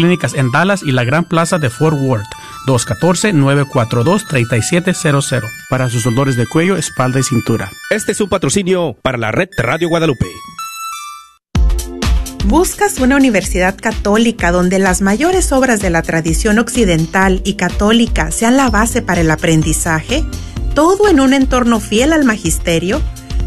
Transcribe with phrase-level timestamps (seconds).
[0.00, 2.24] clínicas en Dallas y la Gran Plaza de Fort Worth.
[2.66, 7.70] 214-942-3700 para sus dolores de cuello, espalda y cintura.
[7.90, 10.24] Este es un patrocinio para la red Radio Guadalupe.
[12.46, 18.56] ¿Buscas una universidad católica donde las mayores obras de la tradición occidental y católica sean
[18.56, 20.24] la base para el aprendizaje?
[20.74, 23.02] ¿Todo en un entorno fiel al magisterio?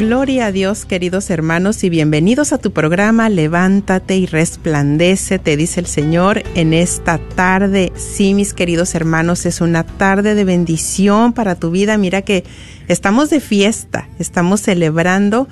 [0.00, 5.78] Gloria a Dios, queridos hermanos, y bienvenidos a tu programa Levántate y resplandece, te dice
[5.78, 7.92] el Señor en esta tarde.
[7.96, 11.98] Sí, mis queridos hermanos, es una tarde de bendición para tu vida.
[11.98, 12.44] Mira que
[12.88, 15.48] estamos de fiesta, estamos celebrando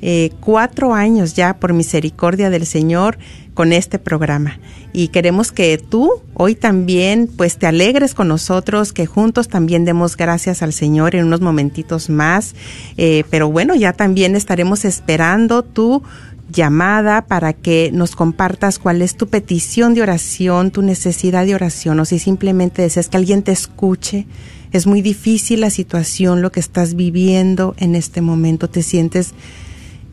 [0.00, 3.18] eh, cuatro años ya por misericordia del Señor
[3.60, 4.58] con este programa
[4.94, 10.16] y queremos que tú hoy también pues te alegres con nosotros que juntos también demos
[10.16, 12.54] gracias al Señor en unos momentitos más
[12.96, 16.02] eh, pero bueno ya también estaremos esperando tu
[16.50, 22.00] llamada para que nos compartas cuál es tu petición de oración, tu necesidad de oración
[22.00, 24.26] o si simplemente deseas que alguien te escuche.
[24.72, 28.70] Es muy difícil la situación, lo que estás viviendo en este momento.
[28.70, 29.34] Te sientes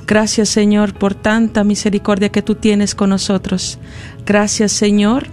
[0.06, 3.80] Gracias Señor por tanta misericordia que tú tienes con nosotros.
[4.26, 5.28] Gracias Señor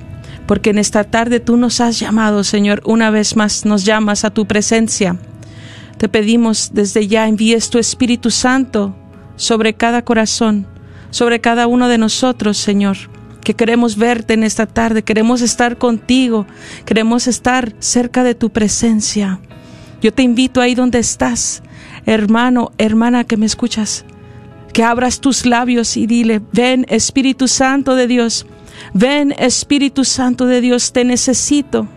[0.50, 4.30] porque en esta tarde tú nos has llamado Señor, una vez más nos llamas a
[4.30, 5.16] tu presencia.
[5.96, 8.92] Te pedimos desde ya envíes tu Espíritu Santo
[9.36, 10.66] sobre cada corazón,
[11.10, 12.96] sobre cada uno de nosotros Señor
[13.44, 16.48] que queremos verte en esta tarde, queremos estar contigo,
[16.84, 19.38] queremos estar cerca de tu presencia.
[20.02, 21.62] Yo te invito ahí donde estás,
[22.06, 24.04] hermano, hermana que me escuchas,
[24.72, 28.46] que abras tus labios y dile, ven Espíritu Santo de Dios,
[28.94, 31.88] ven Espíritu Santo de Dios, te necesito,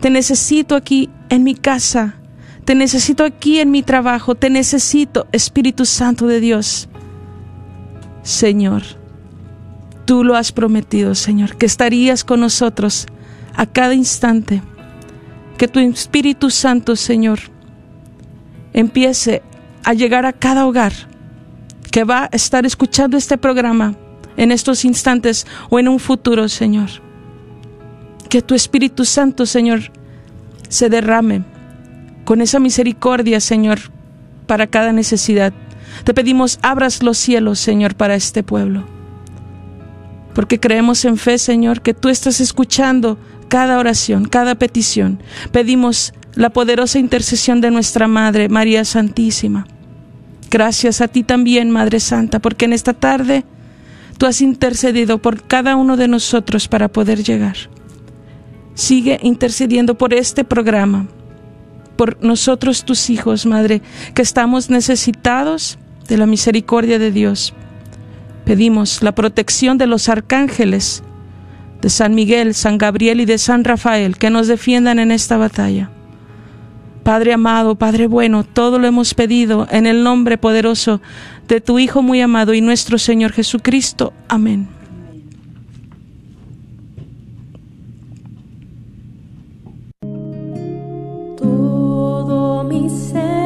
[0.00, 2.16] te necesito aquí en mi casa,
[2.64, 6.88] te necesito aquí en mi trabajo, te necesito Espíritu Santo de Dios.
[8.22, 8.82] Señor,
[10.06, 13.06] tú lo has prometido, Señor, que estarías con nosotros
[13.54, 14.62] a cada instante.
[15.58, 17.38] Que tu Espíritu Santo, Señor,
[18.72, 19.42] empiece
[19.84, 20.92] a llegar a cada hogar
[21.90, 23.94] que va a estar escuchando este programa
[24.36, 26.90] en estos instantes o en un futuro, Señor.
[28.28, 29.92] Que tu Espíritu Santo, Señor,
[30.68, 31.44] se derrame
[32.24, 33.78] con esa misericordia, Señor,
[34.46, 35.52] para cada necesidad.
[36.04, 38.84] Te pedimos, abras los cielos, Señor, para este pueblo.
[40.34, 45.22] Porque creemos en fe, Señor, que tú estás escuchando cada oración, cada petición.
[45.52, 49.66] Pedimos la poderosa intercesión de nuestra Madre, María Santísima.
[50.50, 53.44] Gracias a ti también, Madre Santa, porque en esta tarde
[54.14, 57.56] tú has intercedido por cada uno de nosotros para poder llegar.
[58.74, 61.06] Sigue intercediendo por este programa,
[61.96, 63.82] por nosotros tus hijos, Madre,
[64.14, 65.78] que estamos necesitados
[66.08, 67.54] de la misericordia de Dios.
[68.44, 71.02] Pedimos la protección de los arcángeles
[71.80, 75.90] de San Miguel, San Gabriel y de San Rafael, que nos defiendan en esta batalla.
[77.04, 81.02] Padre amado, Padre bueno, todo lo hemos pedido en el nombre poderoso
[81.46, 84.14] de tu Hijo muy amado y nuestro Señor Jesucristo.
[84.26, 84.68] Amén.
[91.36, 93.43] Todo mi ser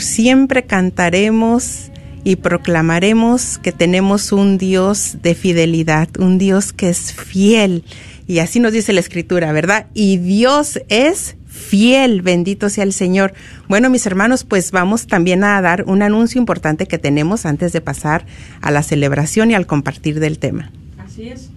[0.00, 1.90] Siempre cantaremos
[2.24, 7.84] y proclamaremos que tenemos un Dios de fidelidad, un Dios que es fiel.
[8.26, 9.86] Y así nos dice la Escritura, ¿verdad?
[9.94, 13.32] Y Dios es fiel, bendito sea el Señor.
[13.68, 17.80] Bueno, mis hermanos, pues vamos también a dar un anuncio importante que tenemos antes de
[17.80, 18.26] pasar
[18.60, 20.70] a la celebración y al compartir del tema.
[20.98, 21.50] Así es.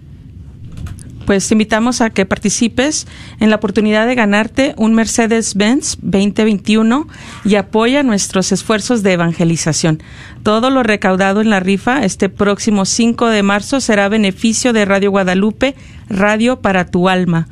[1.26, 3.08] Pues te invitamos a que participes
[3.40, 7.08] en la oportunidad de ganarte un Mercedes-Benz 2021
[7.46, 10.04] y apoya nuestros esfuerzos de evangelización.
[10.44, 15.12] Todo lo recaudado en la rifa este próximo 5 de marzo será beneficio de Radio
[15.12, 15.76] Guadalupe,
[16.10, 17.48] Radio para tu alma.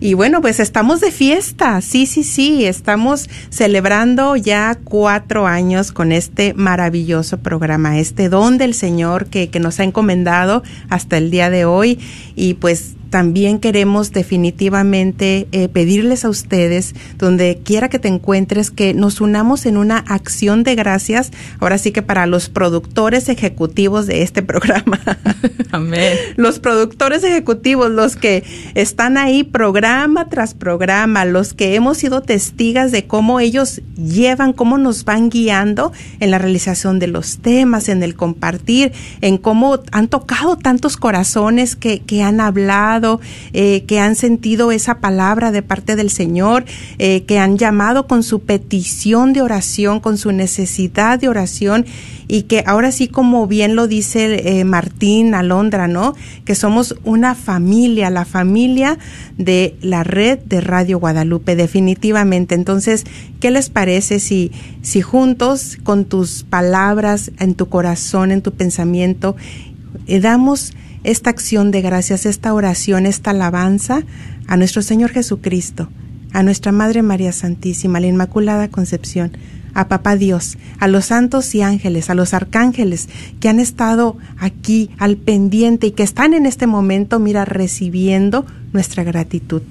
[0.00, 6.12] Y bueno, pues estamos de fiesta, sí, sí, sí, estamos celebrando ya cuatro años con
[6.12, 11.48] este maravilloso programa, este don del Señor que, que nos ha encomendado hasta el día
[11.48, 12.00] de hoy.
[12.34, 18.92] Y pues también queremos definitivamente eh, pedirles a ustedes, donde quiera que te encuentres, que
[18.92, 21.30] nos unamos en una acción de gracias,
[21.60, 24.98] ahora sí que para los productores ejecutivos de este programa.
[25.70, 26.18] Amén.
[26.34, 28.42] los productores ejecutivos, los que
[28.74, 34.76] están ahí programa tras programa, los que hemos sido testigas de cómo ellos llevan, cómo
[34.76, 40.08] nos van guiando en la realización de los temas, en el compartir, en cómo han
[40.08, 43.03] tocado tantos corazones que, que han hablado,
[43.52, 46.64] eh, que han sentido esa palabra de parte del Señor,
[46.98, 51.84] eh, que han llamado con su petición de oración, con su necesidad de oración
[52.26, 56.14] y que ahora sí como bien lo dice eh, Martín Alondra, ¿no?
[56.44, 58.98] Que somos una familia, la familia
[59.36, 62.54] de la red de Radio Guadalupe, definitivamente.
[62.54, 63.04] Entonces,
[63.40, 69.36] ¿qué les parece si, si juntos, con tus palabras, en tu corazón, en tu pensamiento,
[70.06, 70.72] damos
[71.04, 74.02] esta acción de gracias, esta oración, esta alabanza
[74.48, 75.88] a nuestro Señor Jesucristo,
[76.32, 79.36] a nuestra Madre María Santísima, a la Inmaculada Concepción,
[79.74, 83.08] a Papá Dios, a los santos y ángeles, a los arcángeles
[83.40, 89.04] que han estado aquí al pendiente y que están en este momento, mira, recibiendo nuestra
[89.04, 89.62] gratitud.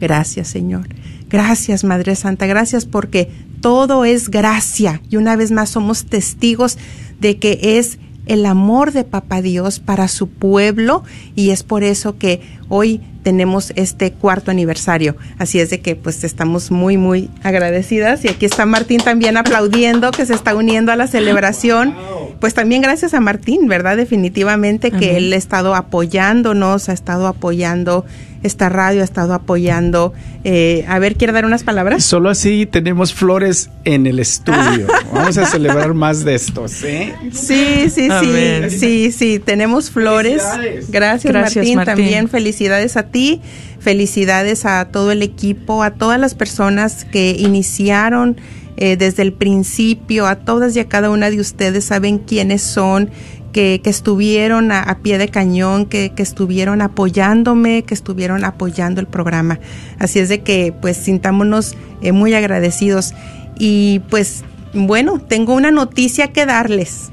[0.00, 0.88] Gracias, Señor.
[1.30, 2.46] Gracias, Madre Santa.
[2.46, 5.00] Gracias porque todo es gracia.
[5.08, 6.76] Y una vez más somos testigos
[7.20, 11.04] de que es el amor de Papá Dios para su pueblo
[11.34, 15.16] y es por eso que hoy tenemos este cuarto aniversario.
[15.38, 20.10] Así es de que pues estamos muy, muy agradecidas y aquí está Martín también aplaudiendo
[20.10, 21.94] que se está uniendo a la celebración.
[22.40, 23.96] Pues también gracias a Martín, ¿verdad?
[23.96, 25.16] Definitivamente que Amén.
[25.16, 28.04] él ha estado apoyándonos, ha estado apoyando
[28.44, 30.12] esta radio, ha estado apoyando.
[30.44, 32.04] eh, a ver, ¿quiere dar unas palabras?
[32.04, 34.86] Solo así tenemos flores en el estudio.
[35.12, 37.14] Vamos a celebrar más de estos, ¿eh?
[37.32, 38.70] Sí, sí, Amén.
[38.70, 40.42] sí, sí, sí, tenemos flores.
[40.42, 40.90] Felicidades.
[40.90, 41.76] Gracias, Gracias, Martín.
[41.76, 41.94] Martín.
[41.96, 43.40] También felicidades a ti,
[43.80, 48.36] felicidades a todo el equipo, a todas las personas que iniciaron
[48.76, 53.08] eh, desde el principio, a todas y a cada una de ustedes saben quiénes son,
[53.54, 59.60] que, estuvieron a, pie de cañón, que, que estuvieron apoyándome, que estuvieron apoyando el programa.
[60.00, 63.14] Así es de que pues sintámonos eh, muy agradecidos.
[63.56, 64.44] Y pues
[64.74, 67.12] bueno, tengo una noticia que darles.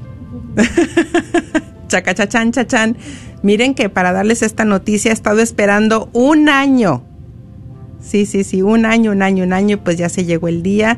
[1.88, 2.98] Chacachachan, chachan.
[3.44, 7.04] Miren que para darles esta noticia he estado esperando un año.
[8.02, 10.98] Sí, sí, sí, un año, un año, un año, pues ya se llegó el día.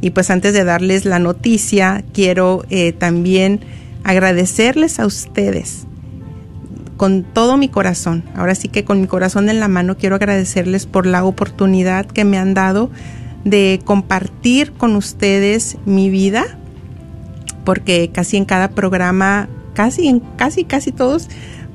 [0.00, 3.60] Y pues antes de darles la noticia, quiero eh, también
[4.04, 5.86] agradecerles a ustedes
[6.96, 8.24] con todo mi corazón.
[8.34, 12.24] Ahora sí que con mi corazón en la mano quiero agradecerles por la oportunidad que
[12.24, 12.90] me han dado
[13.44, 16.44] de compartir con ustedes mi vida,
[17.64, 21.30] porque casi en cada programa, casi en casi casi todos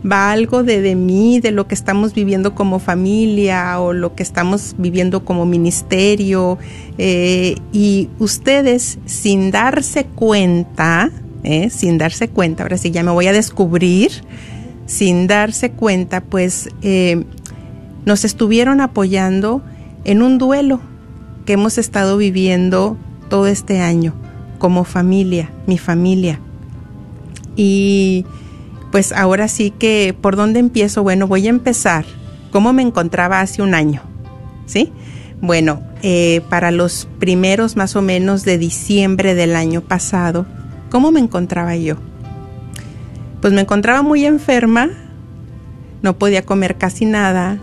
[0.05, 4.21] va algo de, de mí, de lo que estamos viviendo como familia o lo que
[4.21, 6.59] estamos viviendo como ministerio.
[6.99, 11.09] eh, y ustedes, sin darse cuenta,
[11.45, 14.11] eh, sin darse cuenta, ahora sí ya me voy a descubrir,
[14.87, 17.23] sin darse cuenta, pues eh,
[18.05, 19.61] nos estuvieron apoyando
[20.05, 20.79] en un duelo
[21.45, 22.97] que hemos estado viviendo
[23.29, 24.13] todo este año
[24.57, 26.39] como familia, mi familia.
[27.55, 28.25] Y
[28.91, 31.03] pues ahora sí que, ¿por dónde empiezo?
[31.03, 32.05] Bueno, voy a empezar.
[32.51, 34.01] ¿Cómo me encontraba hace un año?
[34.65, 34.91] ¿Sí?
[35.41, 40.45] Bueno, eh, para los primeros más o menos de diciembre del año pasado,
[40.95, 41.97] ¿cómo me encontraba yo?
[43.41, 44.91] Pues me encontraba muy enferma,
[46.01, 47.59] no podía comer casi nada,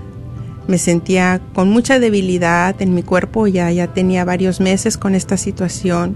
[0.68, 5.38] me sentía con mucha debilidad en mi cuerpo, ya, ya tenía varios meses con esta
[5.38, 6.14] situación.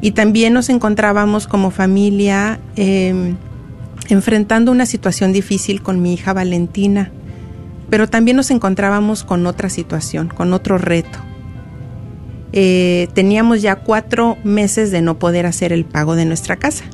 [0.00, 3.34] Y también nos encontrábamos como familia eh,
[4.10, 7.10] enfrentando una situación difícil con mi hija Valentina,
[7.90, 11.33] pero también nos encontrábamos con otra situación, con otro reto.
[12.56, 16.84] Eh, teníamos ya cuatro meses de no poder hacer el pago de nuestra casa.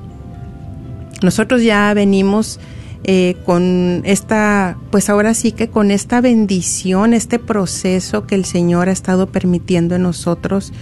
[1.23, 2.59] Nosotros ya venimos
[3.05, 8.89] eh, con esta, pues ahora sí que con esta bendición, este proceso que el Señor
[8.89, 10.73] ha estado permitiendo en nosotros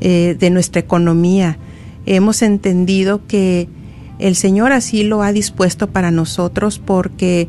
[0.00, 1.56] eh, de nuestra economía.
[2.04, 3.68] Hemos entendido que
[4.18, 7.46] el Señor así lo ha dispuesto para nosotros porque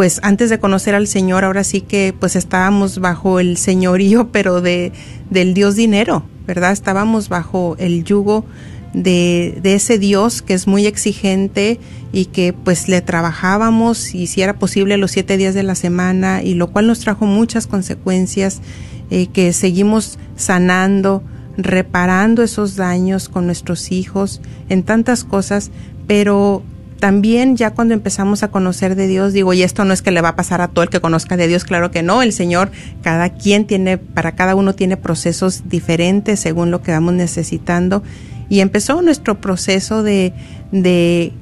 [0.00, 4.62] pues antes de conocer al Señor ahora sí que pues estábamos bajo el señorío pero
[4.62, 4.92] de
[5.28, 6.72] del Dios dinero, ¿verdad?
[6.72, 8.46] Estábamos bajo el yugo
[8.94, 11.78] de, de, ese Dios que es muy exigente
[12.12, 16.42] y que pues le trabajábamos y si era posible los siete días de la semana
[16.42, 18.62] y lo cual nos trajo muchas consecuencias
[19.10, 21.22] eh, que seguimos sanando,
[21.58, 24.40] reparando esos daños con nuestros hijos
[24.70, 25.70] en tantas cosas,
[26.06, 26.62] pero
[27.00, 30.20] también ya cuando empezamos a conocer de Dios, digo, y esto no es que le
[30.20, 32.70] va a pasar a todo el que conozca de Dios, claro que no, el Señor,
[33.02, 38.02] cada quien tiene, para cada uno tiene procesos diferentes según lo que vamos necesitando.
[38.48, 40.34] Y empezó nuestro proceso de,
[40.72, 41.32] de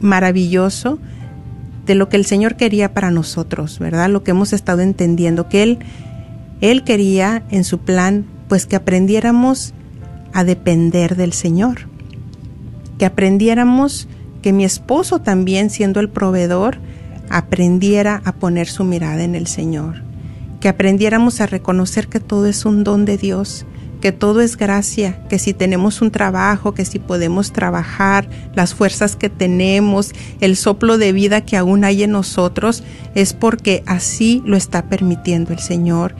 [0.00, 0.98] maravilloso
[1.86, 4.10] de lo que el Señor quería para nosotros, ¿verdad?
[4.10, 5.78] Lo que hemos estado entendiendo, que Él,
[6.60, 9.72] Él quería en su plan, pues que aprendiéramos
[10.34, 11.88] a depender del Señor,
[12.98, 14.08] que aprendiéramos
[14.46, 16.78] que mi esposo también, siendo el proveedor,
[17.30, 20.04] aprendiera a poner su mirada en el Señor,
[20.60, 23.66] que aprendiéramos a reconocer que todo es un don de Dios,
[24.00, 29.16] que todo es gracia, que si tenemos un trabajo, que si podemos trabajar, las fuerzas
[29.16, 32.84] que tenemos, el soplo de vida que aún hay en nosotros,
[33.16, 36.14] es porque así lo está permitiendo el Señor.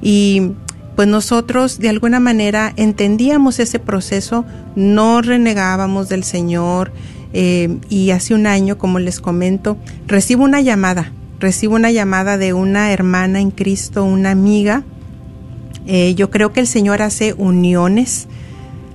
[0.00, 0.52] Y
[0.94, 4.44] pues nosotros de alguna manera entendíamos ese proceso,
[4.76, 6.92] no renegábamos del Señor,
[7.34, 9.76] eh, y hace un año, como les comento,
[10.06, 14.84] recibo una llamada, recibo una llamada de una hermana en Cristo, una amiga.
[15.86, 18.28] Eh, yo creo que el Señor hace uniones,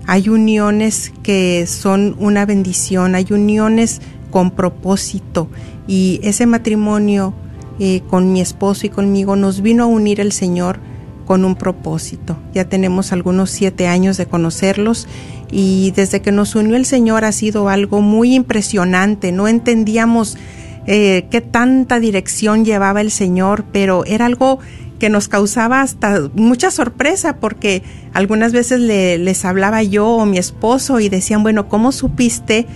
[0.07, 5.49] hay uniones que son una bendición, hay uniones con propósito
[5.85, 7.33] y ese matrimonio
[7.77, 10.79] eh, con mi esposo y conmigo nos vino a unir el Señor
[11.25, 12.37] con un propósito.
[12.53, 15.07] Ya tenemos algunos siete años de conocerlos
[15.51, 19.31] y desde que nos unió el Señor ha sido algo muy impresionante.
[19.31, 20.38] No entendíamos
[20.85, 24.59] eh, qué tanta dirección llevaba el Señor, pero era algo
[24.99, 27.83] que nos causaba hasta mucha sorpresa porque
[28.13, 32.67] algunas veces le, les hablaba yo o mi esposo y decían, bueno, ¿cómo supiste?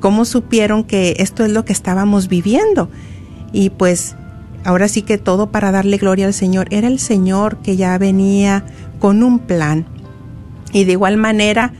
[0.00, 2.90] ¿Cómo supieron que esto es lo que estábamos viviendo?
[3.52, 4.16] Y pues
[4.64, 6.68] ahora sí que todo para darle gloria al Señor.
[6.70, 8.64] Era el Señor que ya venía
[8.98, 9.86] con un plan.
[10.72, 11.72] Y de igual manera,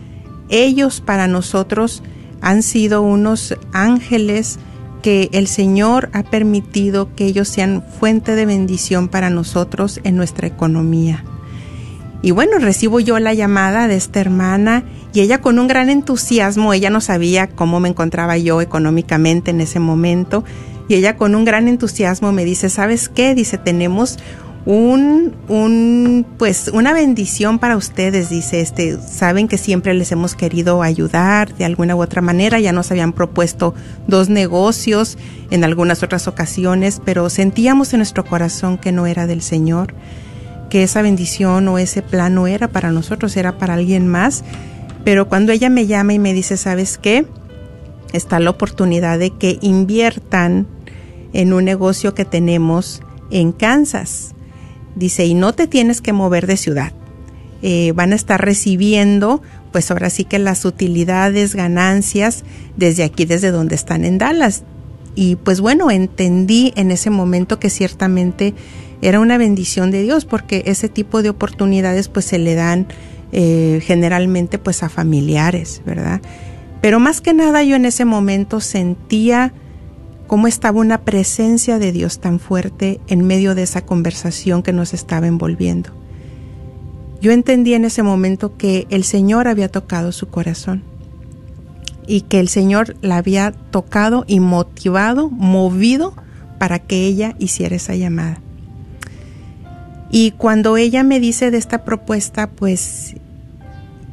[0.52, 2.02] ellos para nosotros
[2.40, 4.58] han sido unos ángeles
[5.02, 10.46] que el Señor ha permitido que ellos sean fuente de bendición para nosotros en nuestra
[10.46, 11.24] economía.
[12.22, 16.72] Y bueno, recibo yo la llamada de esta hermana y ella con un gran entusiasmo,
[16.72, 20.44] ella no sabía cómo me encontraba yo económicamente en ese momento,
[20.88, 23.34] y ella con un gran entusiasmo me dice, ¿sabes qué?
[23.34, 24.18] Dice, tenemos
[24.64, 28.96] un, un, pues, una bendición para ustedes, dice este.
[29.00, 32.60] Saben que siempre les hemos querido ayudar de alguna u otra manera.
[32.60, 33.74] Ya nos habían propuesto
[34.06, 35.18] dos negocios
[35.50, 39.94] en algunas otras ocasiones, pero sentíamos en nuestro corazón que no era del Señor,
[40.70, 44.44] que esa bendición o ese plan no era para nosotros, era para alguien más.
[45.04, 47.26] Pero cuando ella me llama y me dice, ¿sabes qué?
[48.12, 50.68] Está la oportunidad de que inviertan
[51.32, 54.34] en un negocio que tenemos en Kansas
[54.94, 56.92] Dice, y no te tienes que mover de ciudad.
[57.62, 62.44] Eh, van a estar recibiendo, pues ahora sí que las utilidades, ganancias,
[62.76, 64.64] desde aquí, desde donde están en Dallas.
[65.14, 68.54] Y pues bueno, entendí en ese momento que ciertamente
[69.00, 72.86] era una bendición de Dios, porque ese tipo de oportunidades pues se le dan
[73.32, 76.20] eh, generalmente pues a familiares, ¿verdad?
[76.80, 79.54] Pero más que nada yo en ese momento sentía
[80.32, 84.94] cómo estaba una presencia de Dios tan fuerte en medio de esa conversación que nos
[84.94, 85.90] estaba envolviendo.
[87.20, 90.84] Yo entendí en ese momento que el Señor había tocado su corazón
[92.06, 96.14] y que el Señor la había tocado y motivado, movido
[96.58, 98.38] para que ella hiciera esa llamada.
[100.10, 103.16] Y cuando ella me dice de esta propuesta, pues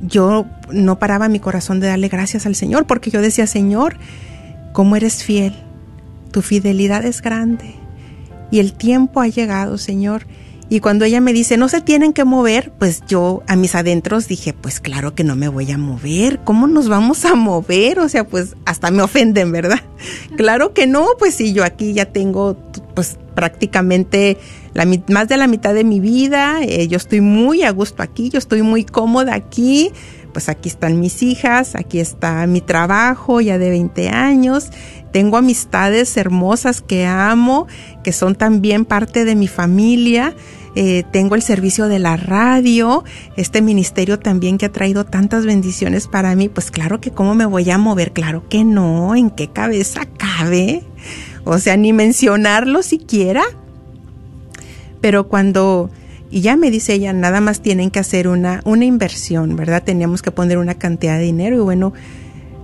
[0.02, 3.96] yo no paraba mi corazón de darle gracias al Señor, porque yo decía, Señor,
[4.74, 5.56] ¿cómo eres fiel?
[6.32, 7.76] Tu fidelidad es grande.
[8.52, 10.26] y el tiempo ha llegado, Señor.
[10.72, 14.28] Y cuando ella me dice, no se tienen que mover, pues yo a mis adentros
[14.28, 16.39] dije, pues claro que no me voy a mover.
[16.44, 18.00] ¿Cómo nos vamos a mover?
[18.00, 19.82] O sea, pues hasta me ofenden, ¿verdad?
[20.38, 22.56] Claro que no, pues sí, yo aquí ya tengo
[22.94, 24.38] pues prácticamente
[25.10, 26.60] más de la mitad de mi vida.
[26.62, 29.92] Eh, yo estoy muy a gusto aquí, yo estoy muy cómoda aquí.
[30.32, 34.70] Pues aquí están mis hijas, aquí está mi trabajo ya de 20 años.
[35.12, 37.67] Tengo amistades hermosas que amo,
[38.04, 40.36] que son también parte de mi familia.
[40.76, 43.04] Eh, tengo el servicio de la radio,
[43.36, 47.45] este ministerio también que ha traído tantas bendiciones para mí, pues claro que cómo me
[47.45, 50.84] voy a mover, claro que no, ¿en qué cabeza cabe?
[51.43, 53.41] O sea, ni mencionarlo siquiera.
[55.02, 55.89] Pero cuando,
[56.30, 59.84] y ya me dice ella, nada más tienen que hacer una, una inversión, ¿verdad?
[59.84, 61.93] Teníamos que poner una cantidad de dinero y bueno,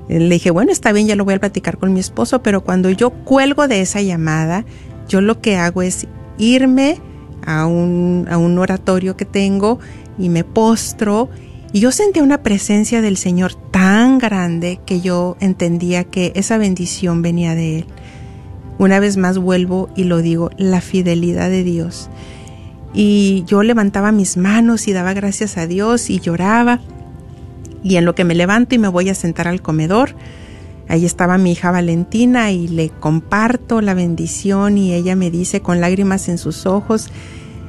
[0.08, 2.90] le dije, bueno, está bien, ya lo voy a platicar con mi esposo, pero cuando
[2.90, 4.66] yo cuelgo de esa llamada,
[5.08, 7.00] yo lo que hago es irme,
[7.46, 9.80] a un, a un oratorio que tengo
[10.18, 11.30] y me postro
[11.76, 17.22] y yo sentía una presencia del Señor tan grande que yo entendía que esa bendición
[17.22, 17.86] venía de Él.
[18.78, 22.10] Una vez más vuelvo y lo digo, la fidelidad de Dios.
[22.94, 26.80] Y yo levantaba mis manos y daba gracias a Dios y lloraba.
[27.86, 30.16] Y en lo que me levanto y me voy a sentar al comedor,
[30.90, 35.82] ahí estaba mi hija Valentina y le comparto la bendición y ella me dice con
[35.82, 37.12] lágrimas en sus ojos,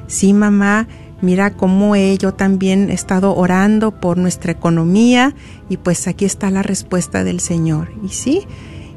[0.06, 0.88] sí mamá,
[1.20, 5.34] mira cómo he yo también he estado orando por nuestra economía
[5.68, 7.90] y pues aquí está la respuesta del Señor.
[8.02, 8.46] Y sí,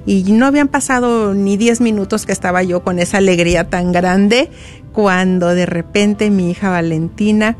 [0.05, 4.49] y no habían pasado ni 10 minutos que estaba yo con esa alegría tan grande
[4.93, 7.57] cuando de repente mi hija Valentina,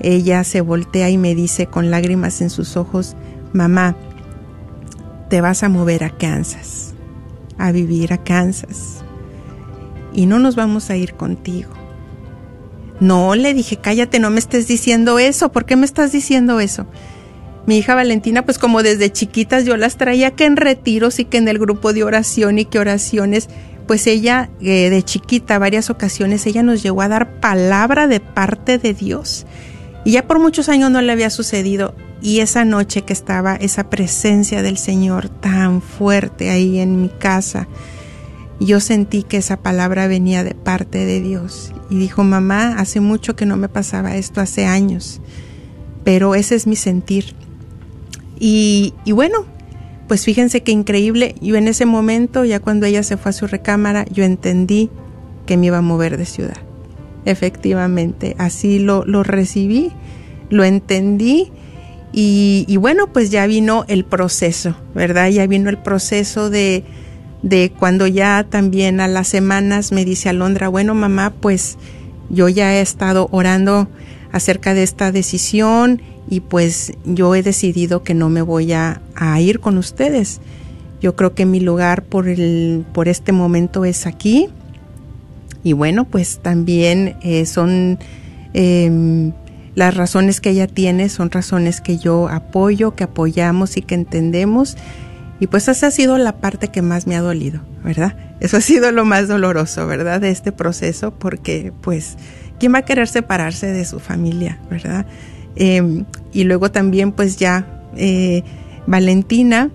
[0.00, 3.16] ella se voltea y me dice con lágrimas en sus ojos,
[3.52, 3.96] mamá,
[5.30, 6.94] te vas a mover a Kansas,
[7.58, 9.04] a vivir a Kansas,
[10.12, 11.70] y no nos vamos a ir contigo.
[13.00, 16.86] No, le dije, cállate, no me estés diciendo eso, ¿por qué me estás diciendo eso?
[17.66, 21.38] Mi hija Valentina, pues como desde chiquitas yo las traía que en retiros y que
[21.38, 23.48] en el grupo de oración y que oraciones,
[23.86, 28.78] pues ella eh, de chiquita, varias ocasiones, ella nos llegó a dar palabra de parte
[28.78, 29.46] de Dios.
[30.04, 31.94] Y ya por muchos años no le había sucedido.
[32.20, 37.68] Y esa noche que estaba esa presencia del Señor tan fuerte ahí en mi casa,
[38.60, 41.72] yo sentí que esa palabra venía de parte de Dios.
[41.90, 45.20] Y dijo, mamá, hace mucho que no me pasaba esto, hace años.
[46.04, 47.34] Pero ese es mi sentir.
[48.38, 49.46] Y, bueno,
[50.08, 51.34] pues fíjense qué increíble.
[51.40, 54.90] Yo en ese momento, ya cuando ella se fue a su recámara, yo entendí
[55.46, 56.58] que me iba a mover de ciudad.
[57.24, 59.92] Efectivamente, así lo, lo recibí,
[60.50, 61.50] lo entendí.
[62.16, 65.30] Y, bueno, pues ya vino el proceso, ¿verdad?
[65.30, 66.84] Ya vino el proceso de,
[67.42, 71.76] de cuando ya también a las semanas me dice Alondra, bueno mamá, pues
[72.30, 73.88] yo ya he estado orando
[74.30, 79.40] acerca de esta decisión y pues yo he decidido que no me voy a, a
[79.40, 80.40] ir con ustedes.
[81.00, 84.48] Yo creo que mi lugar por, el, por este momento es aquí.
[85.64, 87.98] Y bueno, pues también eh, son
[88.52, 89.32] eh,
[89.74, 94.76] las razones que ella tiene, son razones que yo apoyo, que apoyamos y que entendemos.
[95.40, 98.16] Y pues esa ha sido la parte que más me ha dolido, ¿verdad?
[98.40, 100.20] Eso ha sido lo más doloroso, ¿verdad?
[100.20, 102.16] De este proceso, porque pues,
[102.60, 105.06] ¿quién va a querer separarse de su familia, ¿verdad?
[105.56, 108.42] Eh, y luego también pues ya eh,
[108.86, 109.70] Valentina,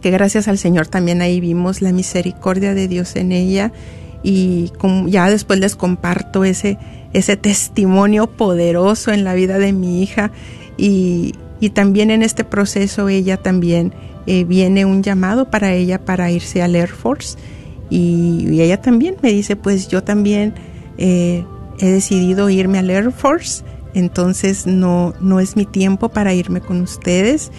[0.00, 3.72] que gracias al Señor también ahí vimos la misericordia de Dios en ella
[4.26, 4.72] y
[5.06, 6.78] ya después les comparto ese,
[7.12, 10.32] ese testimonio poderoso en la vida de mi hija
[10.76, 13.94] y, y también en este proceso ella también
[14.26, 17.38] eh, viene un llamado para ella para irse al Air Force
[17.88, 20.54] y, y ella también me dice pues yo también
[20.98, 21.44] eh,
[21.78, 23.62] he decidido irme al Air Force
[23.94, 27.50] entonces no, no es mi tiempo para irme con ustedes.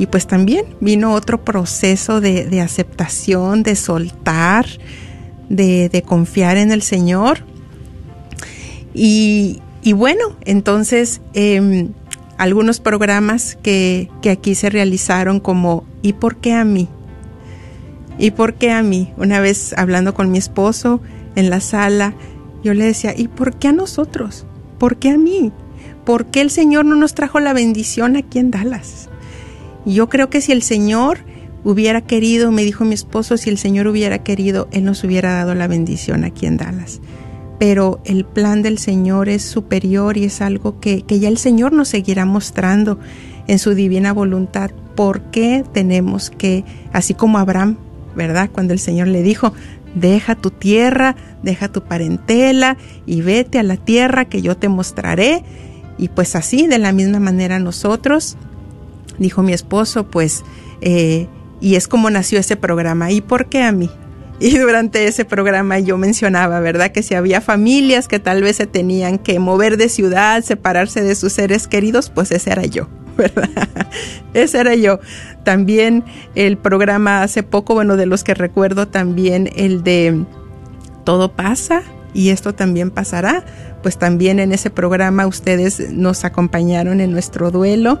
[0.00, 4.66] Y pues también vino otro proceso de, de aceptación, de soltar,
[5.50, 7.44] de, confiar en el Señor.
[8.94, 9.60] Y,
[9.94, 11.88] bueno, entonces eh,
[12.38, 16.88] algunos programas que, que aquí se realizaron como ¿y por qué a mí?
[18.18, 19.12] ¿Y por qué a mí?
[19.18, 21.02] Una vez hablando con mi esposo
[21.36, 22.14] en la sala,
[22.64, 24.46] yo le decía, ¿y por qué a nosotros?
[24.80, 25.52] ¿por qué a mí?
[26.04, 29.10] ¿Por qué el Señor no nos trajo la bendición aquí en Dallas?
[29.84, 31.18] Yo creo que si el Señor
[31.64, 35.54] hubiera querido, me dijo mi esposo, si el Señor hubiera querido, Él nos hubiera dado
[35.54, 37.00] la bendición aquí en Dallas.
[37.58, 41.72] Pero el plan del Señor es superior y es algo que, que ya el Señor
[41.72, 42.98] nos seguirá mostrando
[43.46, 44.70] en su divina voluntad.
[44.96, 47.76] ¿Por qué tenemos que, así como Abraham,
[48.14, 48.48] ¿verdad?
[48.50, 49.52] Cuando el Señor le dijo,
[49.94, 55.44] deja tu tierra, deja tu parentela y vete a la tierra que yo te mostraré.
[55.98, 58.36] Y pues así, de la misma manera nosotros,
[59.18, 60.44] dijo mi esposo, pues,
[60.80, 61.28] eh,
[61.60, 63.10] y es como nació ese programa.
[63.10, 63.90] ¿Y por qué a mí?
[64.42, 66.92] Y durante ese programa yo mencionaba, ¿verdad?
[66.92, 71.14] Que si había familias que tal vez se tenían que mover de ciudad, separarse de
[71.14, 73.50] sus seres queridos, pues ese era yo, ¿verdad?
[74.32, 74.98] Ese era yo.
[75.44, 80.24] También el programa hace poco, bueno, de los que recuerdo también el de
[81.04, 81.82] Todo pasa
[82.14, 83.44] y esto también pasará.
[83.82, 87.98] Pues también en ese programa ustedes nos acompañaron en nuestro duelo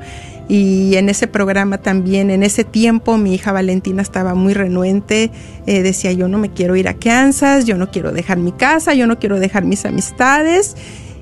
[0.50, 5.30] y en ese programa también, en ese tiempo, mi hija Valentina estaba muy renuente,
[5.66, 8.92] eh, decía yo no me quiero ir a Kansas, yo no quiero dejar mi casa,
[8.94, 10.76] yo no quiero dejar mis amistades.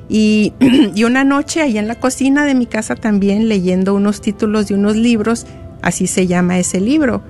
[0.09, 0.55] Y,
[0.95, 4.75] y una noche ahí en la cocina de mi casa también leyendo unos títulos de
[4.75, 5.47] unos libros,
[5.83, 7.23] así se llama ese libro,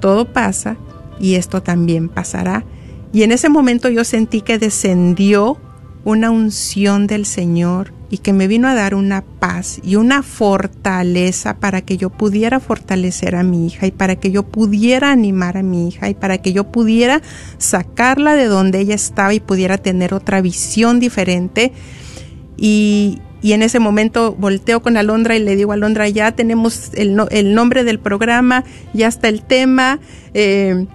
[0.00, 0.76] Todo pasa
[1.20, 2.64] y esto también pasará.
[3.12, 5.56] Y en ese momento yo sentí que descendió
[6.04, 11.56] una unción del Señor y que me vino a dar una paz y una fortaleza
[11.56, 15.62] para que yo pudiera fortalecer a mi hija y para que yo pudiera animar a
[15.62, 17.22] mi hija y para que yo pudiera
[17.58, 21.72] sacarla de donde ella estaba y pudiera tener otra visión diferente.
[22.56, 27.16] Y, y en ese momento volteo con Alondra y le digo, Alondra, ya tenemos el,
[27.16, 29.98] no, el nombre del programa, ya está el tema.
[30.34, 30.86] Eh,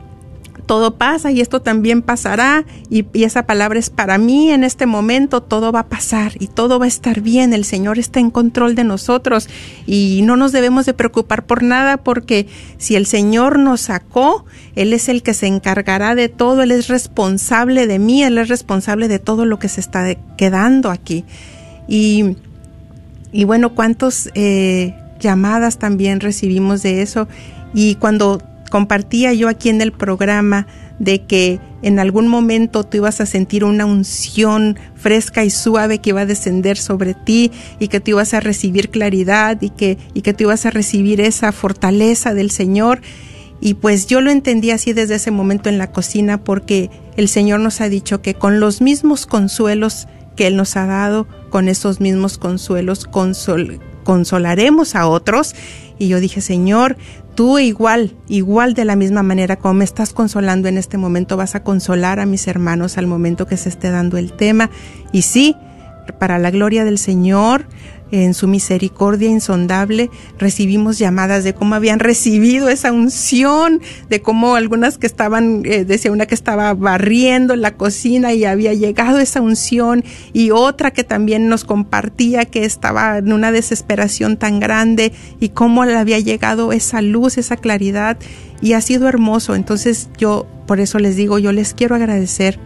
[0.65, 5.41] todo pasa y esto también pasará y, esa palabra es para mí en este momento,
[5.41, 8.76] todo va a pasar y todo va a estar bien, el Señor está en control
[8.76, 9.50] de nosotros
[9.86, 14.45] y no nos debemos de preocupar por nada porque si el Señor nos sacó,
[14.76, 18.48] Él es el que se encargará de todo, Él es responsable de mí, Él es
[18.48, 21.26] responsable de todo lo que se está quedando aquí.
[21.88, 22.36] Y,
[23.45, 27.28] bueno, cuántas eh, llamadas también recibimos de eso
[27.74, 30.67] y cuando compartía yo aquí en el programa
[30.99, 36.10] de que en algún momento tú ibas a sentir una unción fresca y suave que
[36.10, 40.21] iba a descender sobre ti y que tú ibas a recibir claridad y que, y
[40.21, 43.01] que tú ibas a recibir esa fortaleza del Señor.
[43.62, 47.60] Y pues yo lo entendí así desde ese momento en la cocina porque el Señor
[47.60, 51.99] nos ha dicho que con los mismos consuelos que Él nos ha dado, con esos
[51.99, 53.79] mismos consuelos consol
[54.10, 55.53] consolaremos a otros.
[55.99, 56.97] Y yo dije, Señor,
[57.39, 61.56] tú igual, igual de la misma manera como me estás consolando en este momento, vas
[61.56, 64.69] a consolar a mis hermanos al momento que se esté dando el tema.
[65.13, 65.56] Y sí,
[66.19, 67.65] para la gloria del Señor,
[68.12, 74.98] en su misericordia insondable, recibimos llamadas de cómo habían recibido esa unción, de cómo algunas
[74.98, 80.04] que estaban, eh, decía una que estaba barriendo la cocina y había llegado esa unción,
[80.34, 85.86] y otra que también nos compartía que estaba en una desesperación tan grande y cómo
[85.86, 88.17] le había llegado esa luz, esa claridad,
[88.62, 89.56] y ha sido hermoso.
[89.56, 92.60] Entonces yo, por eso les digo, yo les quiero agradecer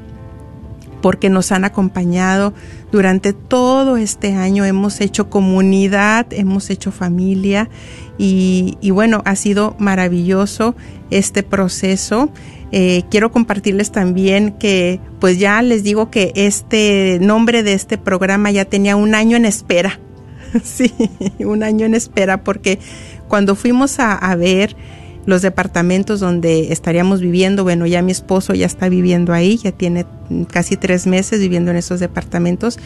[1.03, 2.53] porque nos han acompañado
[2.89, 4.63] durante todo este año.
[4.63, 7.69] Hemos hecho comunidad, hemos hecho familia
[8.17, 10.77] y, bueno, ha sido maravilloso
[11.11, 12.31] este proceso.
[12.71, 18.49] Eh, quiero compartirles también que pues ya les digo que este nombre de este programa
[18.51, 19.99] ya tenía un año en espera.
[20.63, 20.93] sí,
[21.39, 22.79] un año en espera porque
[23.27, 24.77] cuando fuimos a ver
[25.25, 27.63] los departamentos donde estaríamos viviendo.
[27.63, 30.05] Bueno, ya mi esposo ya está viviendo ahí, ya tiene
[30.51, 32.79] casi tres meses viviendo en esos departamentos.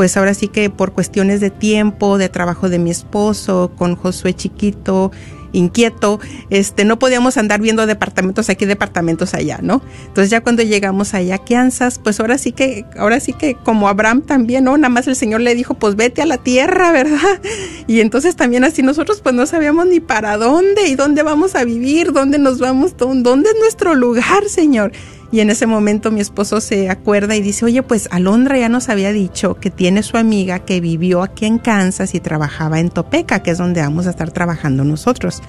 [0.00, 4.32] Pues ahora sí que por cuestiones de tiempo, de trabajo de mi esposo, con Josué
[4.32, 5.12] chiquito,
[5.52, 9.82] inquieto, este, no podíamos andar viendo departamentos aquí, departamentos allá, ¿no?
[10.06, 13.90] Entonces ya cuando llegamos allá a Kansas, pues ahora sí que, ahora sí que como
[13.90, 14.78] Abraham también, ¿no?
[14.78, 17.42] Nada más el Señor le dijo, pues vete a la tierra, ¿verdad?
[17.86, 21.64] Y entonces también así nosotros pues no sabíamos ni para dónde y dónde vamos a
[21.64, 24.92] vivir, dónde nos vamos, dónde es nuestro lugar, Señor.
[25.32, 28.88] Y en ese momento mi esposo se acuerda y dice, oye, pues Alondra ya nos
[28.88, 33.40] había dicho que tiene su amiga que vivió aquí en Kansas y trabajaba en Topeka,
[33.40, 35.40] que es donde vamos a estar trabajando nosotros,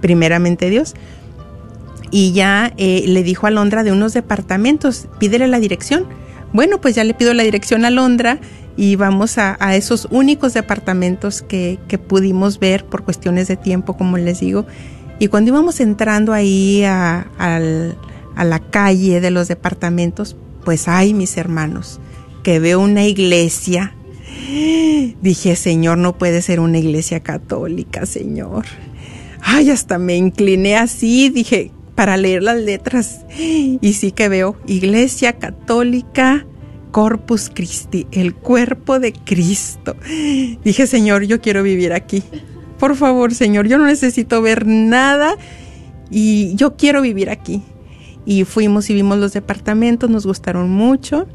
[0.00, 0.94] primeramente Dios.
[2.10, 6.06] Y ya eh, le dijo a Alondra de unos departamentos, pídele la dirección.
[6.54, 8.38] Bueno, pues ya le pido la dirección a Alondra
[8.76, 14.16] y vamos a, esos únicos departamentos que, que pudimos ver por cuestiones de tiempo, como
[14.16, 14.66] les digo.
[15.18, 17.96] Y cuando íbamos entrando ahí a, al
[18.36, 22.00] a la calle de los departamentos, pues ay, mis hermanos,
[22.44, 23.94] que veo una iglesia.
[25.20, 28.66] Dije, Señor, no puede ser una iglesia católica, Señor.
[29.40, 33.24] Ay, hasta me incliné así, dije, para leer las letras.
[33.36, 36.46] Y sí que veo, Iglesia Católica
[36.92, 39.96] Corpus Christi, el cuerpo de Cristo.
[40.64, 42.22] Dije, Señor, yo quiero vivir aquí.
[42.78, 45.36] Por favor, Señor, yo no necesito ver nada
[46.10, 47.62] y yo quiero vivir aquí.
[48.26, 51.26] Y fuimos y vimos los departamentos, nos gustaron mucho.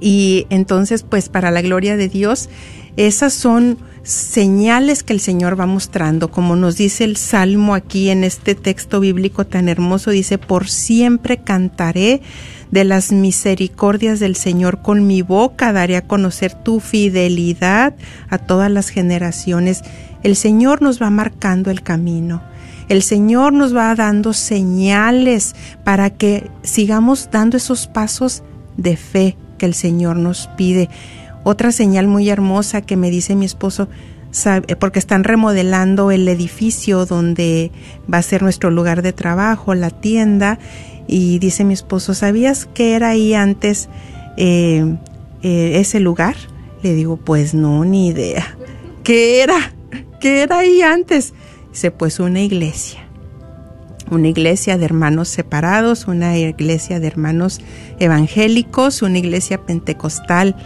[0.00, 2.48] Y entonces, pues para la gloria de Dios,
[2.96, 8.24] esas son señales que el Señor va mostrando, como nos dice el Salmo aquí en
[8.24, 12.22] este texto bíblico tan hermoso, dice, por siempre cantaré
[12.70, 17.94] de las misericordias del Señor con mi boca, daré a conocer tu fidelidad
[18.30, 19.82] a todas las generaciones.
[20.22, 22.42] El Señor nos va marcando el camino.
[22.88, 28.42] El Señor nos va dando señales para que sigamos dando esos pasos
[28.76, 30.88] de fe que el Señor nos pide.
[31.44, 33.88] Otra señal muy hermosa que me dice mi esposo,
[34.30, 37.72] sabe- porque están remodelando el edificio donde
[38.12, 40.58] va a ser nuestro lugar de trabajo, la tienda,
[41.06, 43.88] y dice mi esposo, ¿sabías que era ahí antes
[44.36, 44.96] eh,
[45.42, 46.36] eh, ese lugar?
[46.82, 48.56] Le digo, pues no, ni idea.
[49.02, 49.72] ¿Qué era?
[50.20, 51.32] ¿Qué era ahí antes?
[51.78, 53.08] Dice, pues una iglesia
[54.10, 57.60] una iglesia de hermanos separados, una iglesia de hermanos
[58.00, 60.56] evangélicos, una iglesia pentecostal.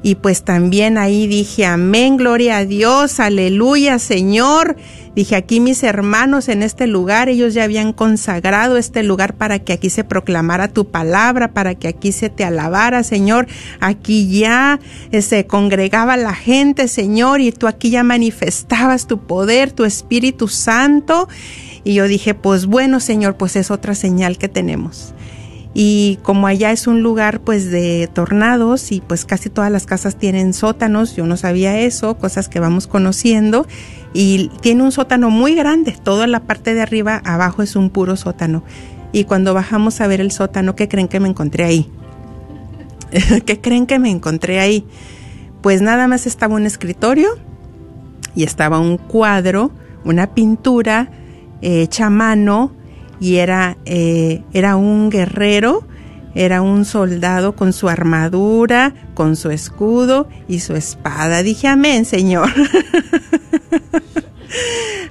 [0.00, 4.76] Y pues también ahí dije, amén, gloria a Dios, aleluya, Señor.
[5.16, 9.72] Dije, aquí mis hermanos en este lugar, ellos ya habían consagrado este lugar para que
[9.72, 13.48] aquí se proclamara tu palabra, para que aquí se te alabara, Señor.
[13.80, 14.78] Aquí ya
[15.10, 20.46] eh, se congregaba la gente, Señor, y tú aquí ya manifestabas tu poder, tu Espíritu
[20.46, 21.28] Santo.
[21.82, 25.14] Y yo dije, pues bueno, Señor, pues es otra señal que tenemos.
[25.80, 30.16] Y como allá es un lugar pues de tornados y pues casi todas las casas
[30.16, 33.64] tienen sótanos, yo no sabía eso, cosas que vamos conociendo.
[34.12, 38.16] Y tiene un sótano muy grande, toda la parte de arriba, abajo es un puro
[38.16, 38.64] sótano.
[39.12, 41.88] Y cuando bajamos a ver el sótano, ¿qué creen que me encontré ahí?
[43.46, 44.84] ¿Qué creen que me encontré ahí?
[45.62, 47.28] Pues nada más estaba un escritorio
[48.34, 49.70] y estaba un cuadro,
[50.04, 51.08] una pintura
[51.62, 52.72] eh, hecha a mano
[53.20, 55.84] y era, eh, era un guerrero,
[56.34, 61.42] era un soldado con su armadura, con su escudo y su espada.
[61.42, 62.50] Dije, amén, Señor.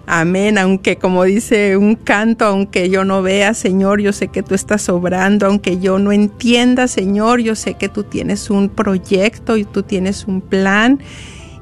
[0.10, 4.56] Amén, aunque como dice un canto, aunque yo no vea, Señor, yo sé que tú
[4.56, 9.66] estás obrando, aunque yo no entienda, Señor, yo sé que tú tienes un proyecto y
[9.66, 11.02] tú tienes un plan.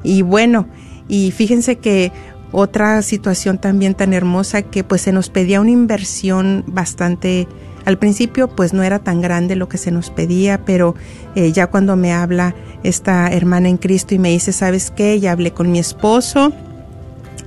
[0.04, 0.68] Y bueno,
[1.08, 2.12] y fíjense que
[2.56, 7.50] otra situación también tan hermosa que pues se nos pedía una inversión bastante
[7.84, 10.96] al principio pues no era tan grande lo que se nos pedía, pero
[11.36, 15.20] eh, ya cuando me habla esta hermana en Cristo y me dice, ¿sabes qué?
[15.20, 16.54] Ya hablé con mi esposo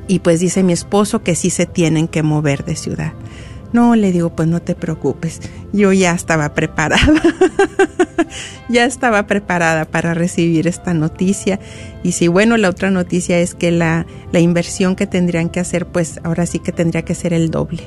[0.07, 3.15] y pues dice mi esposo que sí se tienen que mover de ciudad.
[3.73, 5.41] No, le digo, pues no te preocupes,
[5.73, 6.99] yo ya estaba preparada,
[8.69, 11.61] ya estaba preparada para recibir esta noticia.
[12.03, 15.87] Y si bueno, la otra noticia es que la, la inversión que tendrían que hacer,
[15.87, 17.83] pues ahora sí que tendría que ser el doble.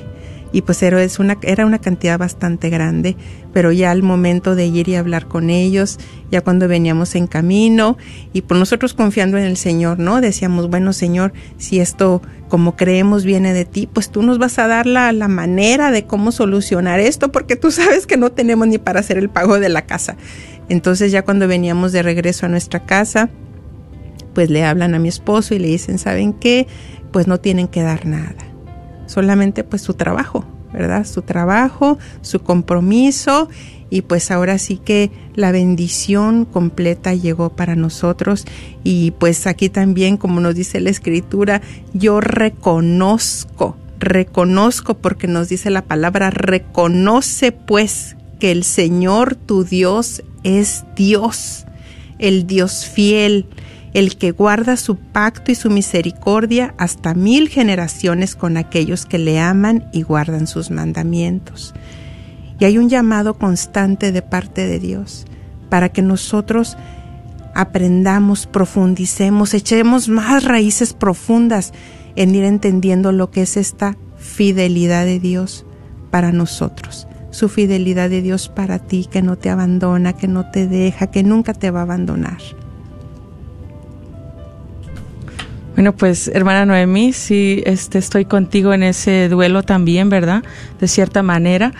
[0.52, 3.16] Y pues era, una, era una cantidad bastante grande,
[3.54, 5.98] pero ya al momento de ir y hablar con ellos,
[6.30, 7.96] ya cuando veníamos en camino,
[8.34, 10.20] y por nosotros confiando en el Señor, ¿no?
[10.20, 12.20] Decíamos, bueno Señor, si esto
[12.52, 16.04] como creemos viene de ti, pues tú nos vas a dar la, la manera de
[16.04, 19.70] cómo solucionar esto, porque tú sabes que no tenemos ni para hacer el pago de
[19.70, 20.18] la casa.
[20.68, 23.30] Entonces ya cuando veníamos de regreso a nuestra casa,
[24.34, 26.66] pues le hablan a mi esposo y le dicen, ¿saben qué?
[27.10, 28.44] Pues no tienen que dar nada,
[29.06, 31.06] solamente pues su trabajo, ¿verdad?
[31.06, 33.48] Su trabajo, su compromiso
[33.92, 38.46] y pues ahora sí que la bendición completa llegó para nosotros
[38.82, 41.60] y pues aquí también como nos dice la escritura
[41.92, 50.22] yo reconozco reconozco porque nos dice la palabra reconoce pues que el Señor tu Dios
[50.42, 51.66] es Dios
[52.18, 53.46] el Dios fiel
[53.92, 59.38] el que guarda su pacto y su misericordia hasta mil generaciones con aquellos que le
[59.38, 61.74] aman y guardan sus mandamientos.
[62.62, 65.24] Y hay un llamado constante de parte de Dios
[65.68, 66.76] para que nosotros
[67.56, 71.72] aprendamos, profundicemos, echemos más raíces profundas
[72.14, 75.66] en ir entendiendo lo que es esta fidelidad de Dios
[76.12, 77.08] para nosotros.
[77.32, 81.24] Su fidelidad de Dios para ti, que no te abandona, que no te deja, que
[81.24, 82.38] nunca te va a abandonar.
[85.74, 90.42] Bueno, pues hermana Noemí, sí, este, estoy contigo en ese duelo también, ¿verdad?
[90.78, 91.72] De cierta manera,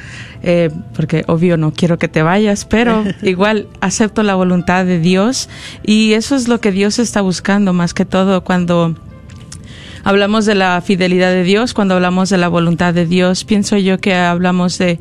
[0.42, 5.50] eh, porque obvio no quiero que te vayas, pero igual acepto la voluntad de Dios
[5.82, 8.96] y eso es lo que Dios está buscando más que todo cuando
[10.04, 13.98] hablamos de la fidelidad de Dios, cuando hablamos de la voluntad de Dios, pienso yo
[13.98, 14.98] que hablamos de,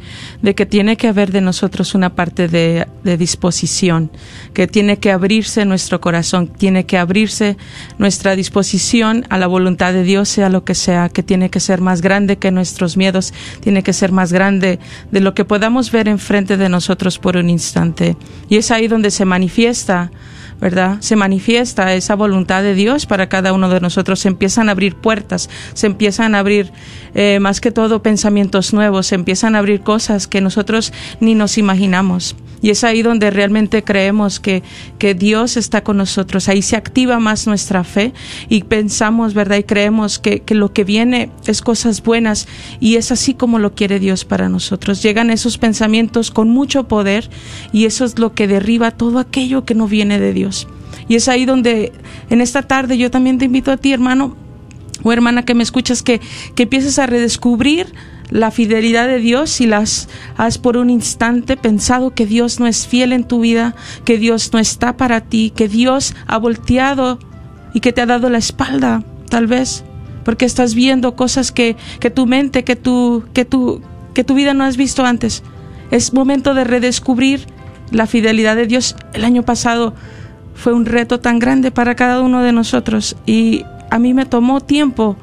[0.56, 4.12] que tiene que haber de nosotros una parte de, de disposición,
[4.54, 7.58] que tiene que abrirse nuestro corazón, tiene que abrirse
[7.98, 11.82] nuestra disposición a la voluntad de Dios, sea lo que sea, que tiene que ser
[11.82, 14.80] más grande que nuestros miedos, tiene que ser más grande
[15.12, 18.18] de lo que podamos ver enfrente de nosotros por un instante.
[18.50, 20.12] Y es ahí donde se manifiesta
[20.62, 20.98] ¿verdad?
[21.02, 24.20] Se manifiesta esa voluntad de Dios para cada uno de nosotros.
[24.20, 26.72] Se empiezan a abrir puertas, se empiezan a abrir
[27.16, 31.58] eh, más que todo pensamientos nuevos, se empiezan a abrir cosas que nosotros ni nos
[31.58, 32.36] imaginamos.
[32.62, 34.64] Y es ahí donde realmente creemos que,
[35.00, 36.48] que Dios está con nosotros.
[36.48, 38.14] Ahí se activa más nuestra fe
[38.50, 39.58] y pensamos, ¿verdad?
[39.58, 42.48] Y creemos que, que lo que viene es cosas buenas
[42.80, 45.02] y es así como lo quiere Dios para nosotros.
[45.02, 47.30] Llegan esos pensamientos con mucho poder
[47.72, 50.68] y eso es lo que derriba todo aquello que no viene de Dios.
[51.08, 51.92] Y es ahí donde
[52.30, 54.36] en esta tarde yo también te invito a ti, hermano
[55.04, 56.22] o hermana que me escuchas, que,
[56.56, 57.94] que empieces a redescubrir
[58.32, 62.88] la fidelidad de Dios si las has por un instante pensado que Dios no es
[62.88, 63.76] fiel en tu vida,
[64.06, 67.20] que Dios no está para ti, que Dios ha volteado
[67.74, 69.84] y que te ha dado la espalda, tal vez,
[70.24, 73.82] porque estás viendo cosas que, que tu mente, que tu, que tu,
[74.14, 75.44] que tu vida no has visto antes.
[75.92, 77.48] Es momento de redescubrir
[77.92, 78.96] la fidelidad de Dios.
[79.14, 79.94] El año pasado
[80.56, 84.62] fue un reto tan grande para cada uno de nosotros y a mí me tomó
[84.62, 85.18] tiempo,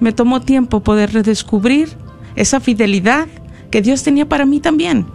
[0.00, 2.01] me tomó tiempo poder redescubrir
[2.36, 3.28] esa fidelidad
[3.70, 5.06] que Dios tenía para mí también.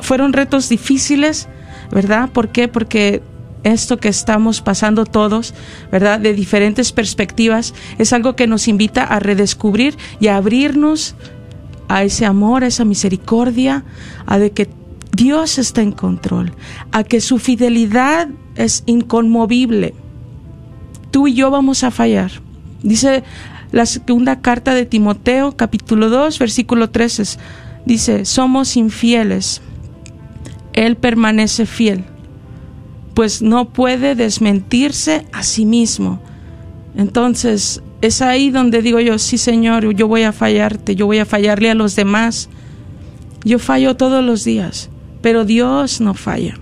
[0.00, 1.48] Fueron retos difíciles,
[1.90, 2.30] ¿verdad?
[2.30, 2.68] ¿Por qué?
[2.68, 3.22] Porque
[3.64, 5.54] esto que estamos pasando todos,
[5.92, 6.20] ¿verdad?
[6.20, 11.14] De diferentes perspectivas, es algo que nos invita a redescubrir y a abrirnos
[11.88, 13.84] a ese amor, a esa misericordia,
[14.26, 14.68] a de que
[15.12, 16.52] Dios está en control,
[16.92, 19.94] a que su fidelidad es inconmovible.
[21.10, 22.30] Tú y yo vamos a fallar.
[22.82, 23.24] Dice
[23.72, 27.38] la segunda carta de Timoteo, capítulo 2, versículo 13.
[27.84, 29.62] Dice, somos infieles.
[30.72, 32.04] Él permanece fiel,
[33.14, 36.20] pues no puede desmentirse a sí mismo.
[36.96, 41.26] Entonces, es ahí donde digo yo, sí Señor, yo voy a fallarte, yo voy a
[41.26, 42.48] fallarle a los demás.
[43.44, 44.90] Yo fallo todos los días,
[45.22, 46.58] pero Dios no falla.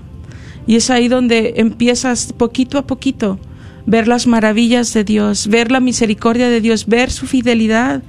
[0.66, 3.38] Y es ahí donde empiezas poquito a poquito
[3.89, 8.03] ver las maravillas de Dios, ver la misericordia de Dios, ver su fidelidad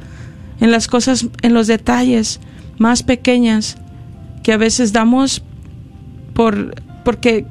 [0.59, 2.41] en las cosas, en los detalles
[2.77, 3.77] más pequeñas
[4.43, 5.41] que a veces damos
[6.33, 6.75] por
[7.05, 7.45] porque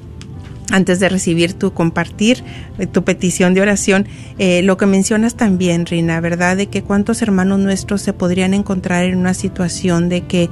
[0.71, 2.43] antes de recibir tu compartir,
[2.77, 4.07] eh, tu petición de oración,
[4.37, 6.57] eh, lo que mencionas también, Rina, ¿verdad?
[6.57, 10.49] De que cuántos hermanos nuestros se podrían encontrar en una situación de que,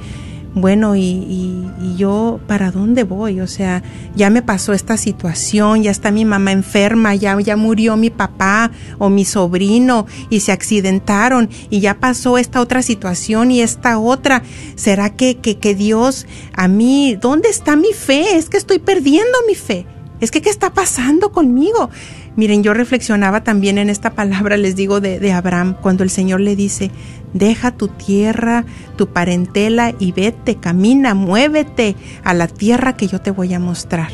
[0.54, 3.42] bueno, y, y, y, yo, ¿para dónde voy?
[3.42, 3.84] O sea,
[4.16, 8.72] ya me pasó esta situación, ya está mi mamá enferma, ya, ya murió mi papá
[8.98, 14.44] o mi sobrino y se accidentaron y ya pasó esta otra situación y esta otra.
[14.78, 18.38] ¿Será que, que, que Dios a mí, ¿dónde está mi fe?
[18.38, 19.86] Es que estoy perdiendo mi fe.
[20.22, 21.90] Es que, ¿qué está pasando conmigo?
[22.36, 26.56] Miren, yo reflexionaba también en esta palabra, les digo, de, Abraham, cuando el Señor le
[26.56, 26.92] dice,
[27.34, 33.32] deja tu tierra, tu parentela y vete, camina, muévete a la tierra que yo te
[33.32, 34.10] voy a mostrar.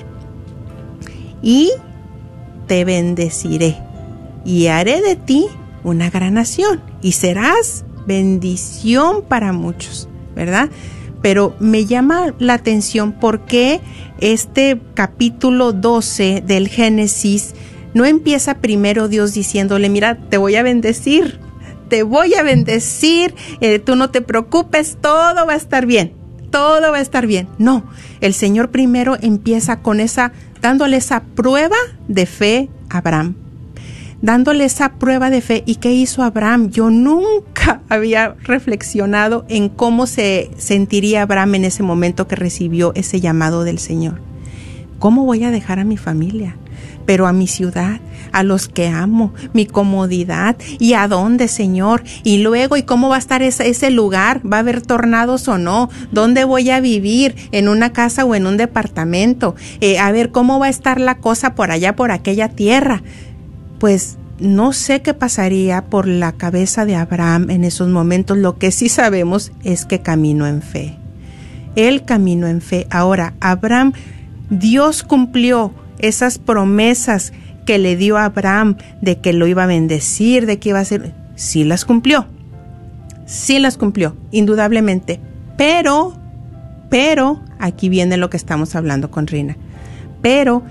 [1.42, 1.72] Y
[2.68, 3.78] te bendeciré.
[4.44, 5.46] y haré de ti
[5.84, 10.70] una gran nación y serás bendición para muchos, ¿verdad?
[11.22, 13.80] Pero me llama la atención porque
[14.20, 17.54] este capítulo 12 del Génesis
[17.94, 21.40] no empieza primero Dios diciéndole, mira, te voy a bendecir,
[21.90, 26.14] te voy a bendecir, eh, tú no te preocupes, todo va a estar bien,
[26.50, 27.50] todo va a estar bien.
[27.58, 27.86] No,
[28.22, 33.36] el Señor primero empieza con esa, dándole esa prueba de fe a Abraham
[34.22, 35.64] dándole esa prueba de fe.
[35.66, 36.70] ¿Y qué hizo Abraham?
[36.70, 43.20] Yo nunca había reflexionado en cómo se sentiría Abraham en ese momento que recibió ese
[43.20, 44.22] llamado del Señor.
[45.00, 46.58] ¿Cómo voy a dejar a mi familia?
[47.08, 48.00] Pero a mi ciudad,
[48.32, 53.16] a los que amo, mi comodidad, y a dónde, Señor, y luego, ¿y cómo va
[53.16, 54.42] a estar ese, ese lugar?
[54.46, 55.90] ¿Va a haber tornados o no?
[56.12, 57.36] ¿Dónde voy a vivir?
[57.52, 59.56] ¿En una casa o en un departamento?
[59.82, 63.02] Eh, a ver, ¿cómo va a estar la cosa por allá, por aquella tierra?
[63.82, 68.38] Pues no sé qué pasaría por la cabeza de Abraham en esos momentos.
[68.38, 71.00] Lo que sí sabemos es que caminó en fe.
[71.76, 72.86] Él caminó en fe.
[72.92, 73.94] Ahora, Abraham,
[74.52, 77.34] Dios cumplió esas promesas
[77.66, 80.86] que le dio a Abraham de que lo iba a bendecir, de que iba a
[80.86, 81.16] ser...
[81.34, 82.28] Sí las cumplió.
[83.26, 85.20] Sí las cumplió, indudablemente.
[85.58, 86.14] Pero,
[86.92, 89.58] pero, aquí viene lo que estamos hablando con Rina.
[90.22, 90.62] Pero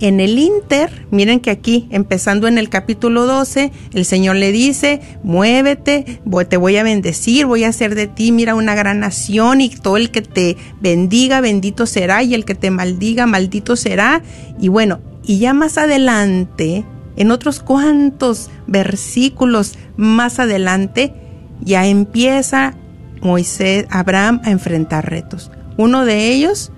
[0.00, 5.00] en el Inter, miren que aquí, empezando en el capítulo 12, el Señor le dice,
[5.22, 9.68] muévete, te voy a bendecir, voy a hacer de ti, mira, una gran nación y
[9.68, 14.22] todo el que te bendiga, bendito será, y el que te maldiga, maldito será.
[14.58, 16.84] Y bueno, y ya más adelante,
[17.16, 21.12] en otros cuantos versículos más adelante,
[21.60, 22.74] ya empieza
[23.20, 25.50] Moisés, Abraham a enfrentar retos.
[25.76, 26.72] Uno de ellos,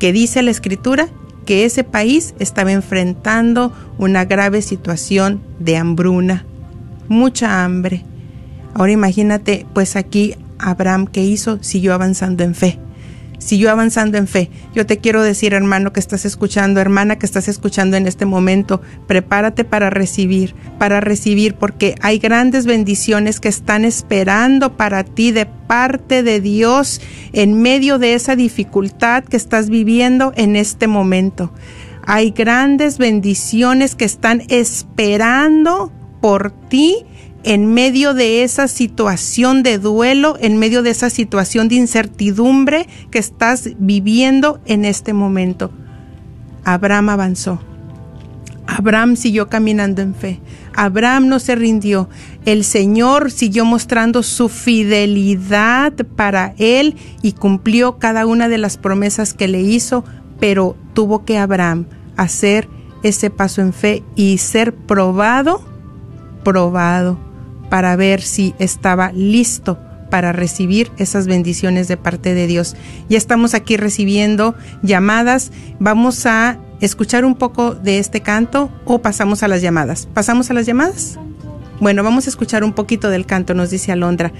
[0.00, 1.08] que dice la escritura,
[1.50, 6.46] que ese país estaba enfrentando una grave situación de hambruna,
[7.08, 8.04] mucha hambre.
[8.72, 12.78] Ahora imagínate, pues aquí Abraham que hizo, siguió avanzando en fe
[13.40, 14.50] siguió avanzando en fe.
[14.74, 18.80] Yo te quiero decir, hermano, que estás escuchando, hermana, que estás escuchando en este momento,
[19.08, 25.46] prepárate para recibir, para recibir, porque hay grandes bendiciones que están esperando para ti de
[25.46, 27.00] parte de Dios
[27.32, 31.52] en medio de esa dificultad que estás viviendo en este momento.
[32.06, 37.06] Hay grandes bendiciones que están esperando por ti
[37.42, 43.18] en medio de esa situación de duelo, en medio de esa situación de incertidumbre que
[43.18, 45.70] estás viviendo en este momento.
[46.64, 47.60] Abraham avanzó.
[48.66, 50.40] Abraham siguió caminando en fe.
[50.74, 52.08] Abraham no se rindió.
[52.44, 59.34] El Señor siguió mostrando su fidelidad para él y cumplió cada una de las promesas
[59.34, 60.04] que le hizo,
[60.38, 61.86] pero tuvo que Abraham
[62.16, 62.68] hacer
[63.02, 65.62] ese paso en fe y ser probado,
[66.44, 67.29] probado
[67.70, 69.78] para ver si estaba listo
[70.10, 72.76] para recibir esas bendiciones de parte de Dios.
[73.08, 75.52] Ya estamos aquí recibiendo llamadas.
[75.78, 80.06] Vamos a escuchar un poco de este canto o pasamos a las llamadas.
[80.12, 81.18] ¿Pasamos a las llamadas?
[81.80, 84.32] Bueno, vamos a escuchar un poquito del canto, nos dice Alondra.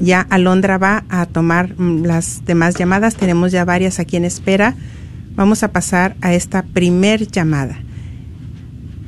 [0.00, 3.14] ya Alondra va a tomar mm, las demás llamadas.
[3.14, 4.74] Tenemos ya varias aquí en espera.
[5.36, 7.78] Vamos a pasar a esta primer llamada.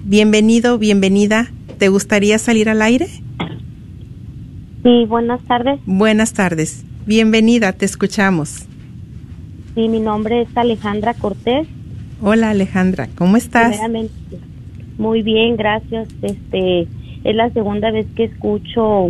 [0.05, 1.51] Bienvenido, bienvenida.
[1.79, 3.09] ¿Te gustaría salir al aire?
[4.83, 5.81] Sí, buenas tardes.
[5.87, 6.85] Buenas tardes.
[7.09, 8.67] Bienvenida, te escuchamos.
[9.75, 11.67] Sí, mi nombre es Alejandra Cortés.
[12.21, 13.81] Hola Alejandra, ¿cómo estás?
[14.99, 16.07] Muy bien, gracias.
[16.21, 16.83] Este,
[17.25, 19.09] es la segunda vez que escucho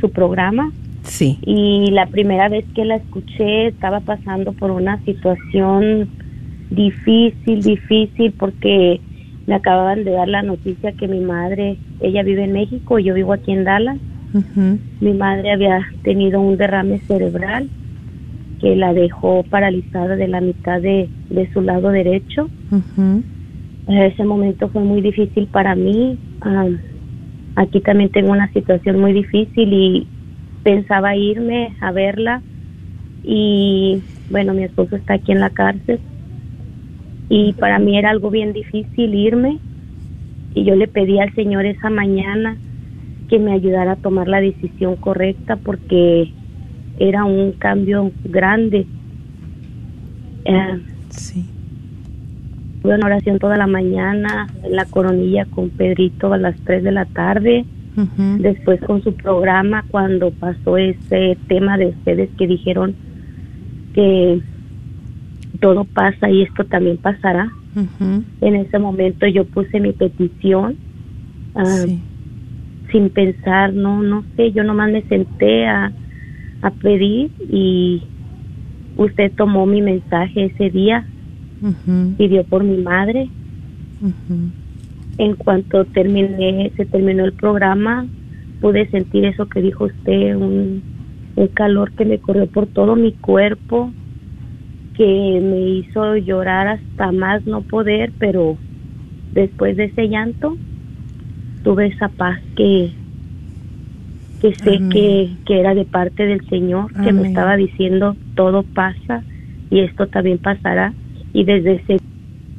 [0.00, 0.70] su programa
[1.02, 1.40] Sí.
[1.42, 6.08] y la primera vez que la escuché estaba pasando por una situación
[6.70, 9.00] difícil, difícil porque
[9.48, 13.32] me acababan de dar la noticia que mi madre, ella vive en México, yo vivo
[13.32, 13.98] aquí en Dallas.
[15.00, 17.68] Mi madre había tenido un derrame cerebral
[18.60, 22.48] que la dejó paralizada de la mitad de, de su lado derecho.
[23.88, 26.18] Ese momento fue muy difícil para mí.
[27.56, 30.06] Aquí también tengo una situación muy difícil y
[30.62, 32.42] pensaba irme a verla.
[33.24, 36.00] Y bueno, mi esposo está aquí en la cárcel.
[37.30, 39.58] Y para mí era algo bien difícil irme.
[40.54, 42.56] Y yo le pedí al Señor esa mañana
[43.28, 46.32] que me ayudara a tomar la decisión correcta porque
[46.98, 48.86] era un cambio grande.
[50.44, 51.44] Eh, Sí.
[52.82, 56.92] Tuve una oración toda la mañana en la coronilla con Pedrito a las 3 de
[56.92, 57.64] la tarde.
[58.38, 62.94] Después con su programa cuando pasó ese tema de ustedes que dijeron
[63.92, 64.40] que
[65.58, 67.50] todo pasa y esto también pasará.
[68.40, 70.76] En ese momento yo puse mi petición
[71.56, 72.00] ah, Sí.
[72.90, 75.92] Sin pensar, no, no sé, yo nomás me senté a,
[76.62, 78.02] a pedir y
[78.96, 81.06] usted tomó mi mensaje ese día,
[82.16, 83.28] pidió por mi madre.
[85.18, 88.06] En cuanto terminé, se terminó el programa,
[88.60, 90.82] pude sentir eso que dijo usted, un,
[91.36, 93.92] un calor que me corrió por todo mi cuerpo,
[94.94, 98.56] que me hizo llorar hasta más no poder, pero
[99.32, 100.56] después de ese llanto
[101.62, 102.92] tuve esa paz que
[104.40, 109.24] que sé que, que era de parte del Señor, que me estaba diciendo todo pasa
[109.68, 110.94] y esto también pasará
[111.32, 111.98] y desde ese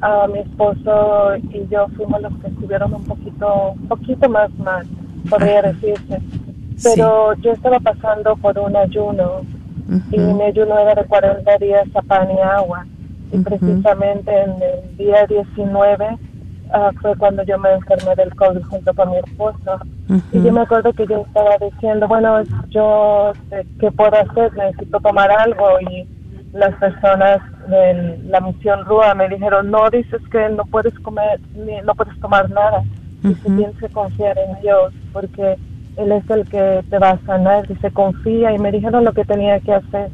[0.00, 4.86] Ah, mi esposo y yo fuimos los que estuvieron un poquito, poquito más mal,
[5.30, 5.68] podría Ajá.
[5.68, 6.18] decirse.
[6.82, 9.40] Pero yo estaba pasando por un ayuno
[10.10, 10.34] y Ujú.
[10.34, 12.86] mi ayuno era de 40 días a pan y agua.
[13.32, 13.44] Y Ujú.
[13.44, 16.18] precisamente en el día 19
[16.72, 19.80] ah, fue cuando yo me enfermé del COVID junto con mi esposo.
[20.32, 24.52] Y yo me acuerdo que yo estaba diciendo, bueno, yo, eh, ¿qué puedo hacer?
[24.56, 25.80] Necesito tomar algo.
[25.80, 26.06] Y
[26.52, 27.38] las personas
[27.68, 32.18] de la misión RUA me dijeron, no, dices que no puedes comer, ni, no puedes
[32.20, 32.82] tomar nada.
[33.22, 33.56] Dice, Ujú.
[33.56, 35.56] tienes que confiar en Dios, porque
[35.96, 37.66] Él es el que te va a sanar.
[37.66, 38.52] Dice, confía.
[38.52, 40.10] Y me dijeron lo que tenía que hacer.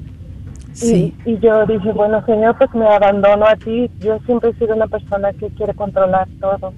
[0.73, 1.15] Sí.
[1.25, 3.91] Y, y yo dije, bueno, Señor, pues me abandono a ti.
[3.99, 6.73] Yo siempre he sido una persona que quiere controlar todo.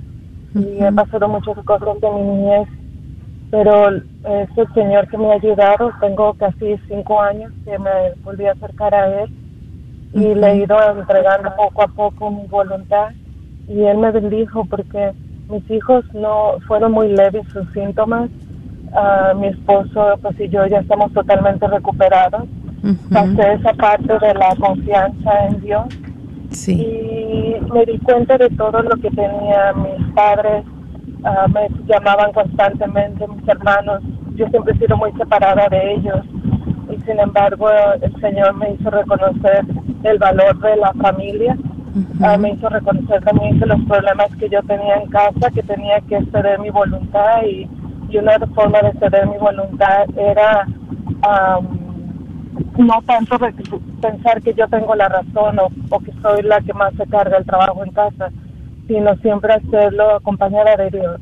[0.54, 2.68] Y he pasado muchas cosas de mi niñez.
[3.50, 5.92] Pero es el Señor que me ha ayudado.
[6.00, 9.30] Tengo casi cinco años que me volví a acercar a Él.
[10.14, 13.10] Y le he ido entregando poco a poco mi voluntad.
[13.68, 15.12] Y Él me bendijo porque
[15.48, 18.28] mis hijos no fueron muy leves sus síntomas.
[18.94, 22.42] Ah, mi esposo pues y yo ya estamos totalmente recuperados
[23.10, 25.84] pasé esa parte de la confianza en Dios
[26.50, 26.72] Sí.
[26.74, 30.64] y me di cuenta de todo lo que tenía mis padres,
[31.24, 34.02] ah, me llamaban constantemente mis hermanos,
[34.34, 36.20] yo siempre he sido muy separada de ellos
[36.93, 37.68] y sin embargo
[38.01, 39.64] el Señor me hizo reconocer
[40.05, 41.57] el valor de la familia.
[42.22, 46.01] Ah, me hizo reconocer también que los problemas que yo tenía en casa, que tenía
[46.09, 47.68] que ceder mi voluntad y
[48.12, 50.66] y una forma de ceder mi voluntad era
[51.22, 51.78] am,
[52.76, 53.38] no tanto
[54.01, 57.38] pensar que yo tengo la razón o, o que soy la que más se carga
[57.38, 58.30] el trabajo en casa,
[58.86, 61.20] sino siempre hacerlo acompañada de Dios.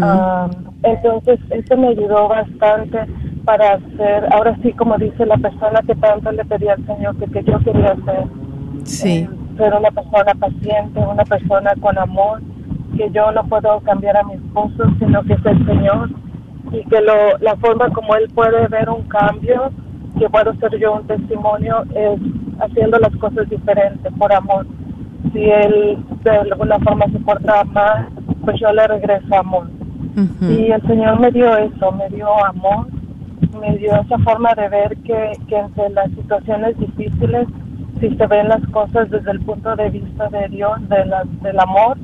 [0.00, 0.48] Ah,
[0.82, 2.98] entonces, eso me ayudó bastante
[3.44, 7.26] para ser, ahora sí, como dice la persona que tanto le pedía al Señor que,
[7.26, 8.24] que yo quería ser,
[8.84, 9.28] Sí.
[9.56, 12.40] ser una persona paciente, una persona con amor,
[12.96, 16.10] que yo no puedo cambiar a mi esposo, sino que es el Señor,
[16.72, 19.70] y que lo, la forma como Él puede ver un cambio,
[20.18, 22.18] que puedo ser yo un testimonio, es
[22.60, 24.66] haciendo las cosas diferentes, por amor.
[25.32, 28.08] Si Él de alguna forma se porta mal,
[28.46, 29.68] pues yo le regreso amor.
[30.40, 32.86] Y el Señor me dio eso, me dio amor,
[33.60, 37.46] me dio esa forma de ver que, que entre las situaciones difíciles,
[38.00, 41.58] si se ven las cosas desde el punto de vista de Dios, de la, del
[41.58, 41.98] amor,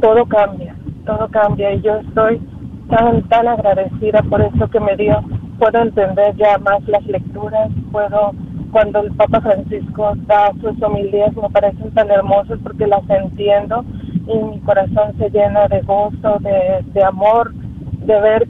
[0.00, 1.74] todo cambia, todo cambia.
[1.74, 2.40] Y yo estoy
[2.88, 5.20] tan, tan agradecida por eso que me dio.
[5.58, 8.32] Puedo entender ya más las lecturas, puedo,
[8.70, 13.84] cuando el Papa Francisco da sus homilías, me parecen tan hermosas porque las entiendo
[14.26, 18.48] y mi corazón se llena de gozo, de, de amor, de ver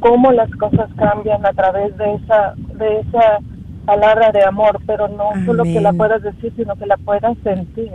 [0.00, 3.38] cómo las cosas cambian a través de esa, de esa
[3.86, 5.98] palabra de amor, pero no solo que la Amén.
[5.98, 7.92] puedas decir, sino que la puedas sentir.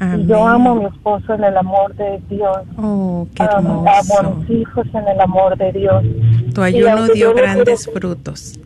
[0.00, 0.26] Y Amén.
[0.26, 2.58] yo amo a mi esposo en el amor de Dios.
[2.78, 4.36] Oh, qué Amo, amo a hermoso.
[4.40, 6.02] mis hijos en el amor de Dios.
[6.54, 8.58] Tu Y ayuno dio grandes pude- frutos.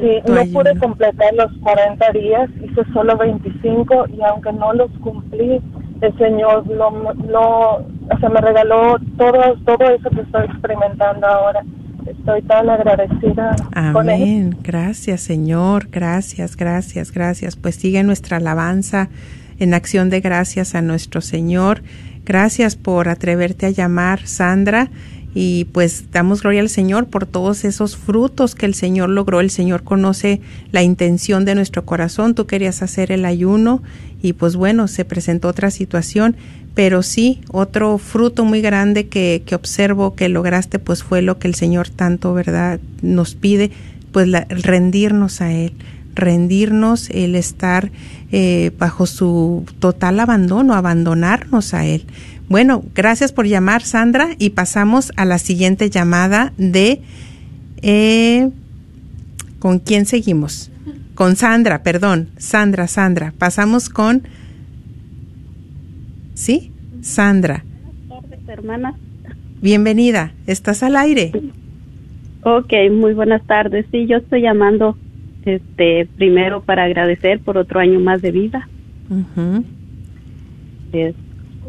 [0.00, 0.58] Sí, Tu no ayuno.
[0.60, 5.60] pude completar los 40 días, hice solo 25 y aunque no los cumplí,
[6.02, 11.64] el Señor no, no, o sea, me regaló todo, todo eso que estoy experimentando ahora.
[12.06, 13.54] Estoy tan agradecida
[13.92, 14.22] con Él.
[14.22, 14.56] Amén.
[14.62, 15.88] Gracias, Señor.
[15.90, 17.54] Gracias, gracias, gracias.
[17.54, 19.08] Pues sigue nuestra alabanza
[19.60, 21.82] en acción de gracias a nuestro Señor.
[22.24, 24.88] Gracias por atreverte a llamar, Sandra.
[25.34, 29.40] Y pues damos gloria al Señor por todos esos frutos que el Señor logró.
[29.40, 30.40] El Señor conoce
[30.72, 32.34] la intención de nuestro corazón.
[32.34, 33.82] Tú querías hacer el ayuno
[34.22, 36.36] y pues bueno, se presentó otra situación.
[36.74, 41.46] Pero sí, otro fruto muy grande que, que observo que lograste, pues fue lo que
[41.48, 43.70] el Señor tanto, ¿verdad?, nos pide,
[44.10, 45.72] pues la- rendirnos a Él,
[46.14, 47.90] rendirnos, el estar
[48.30, 52.06] eh, bajo su total abandono, abandonarnos a Él.
[52.52, 57.00] Bueno, gracias por llamar, Sandra, y pasamos a la siguiente llamada de...
[57.80, 58.50] eh,
[59.58, 60.70] ¿Con quién seguimos?
[61.14, 63.32] Con Sandra, perdón, Sandra, Sandra.
[63.38, 64.24] Pasamos con...
[66.34, 66.70] ¿Sí?
[67.00, 67.64] Sandra.
[68.46, 68.96] hermana.
[69.62, 71.32] Bienvenida, estás al aire.
[72.42, 73.86] Ok, muy buenas tardes.
[73.90, 74.98] Sí, yo estoy llamando
[75.46, 78.68] este primero para agradecer por otro año más de vida.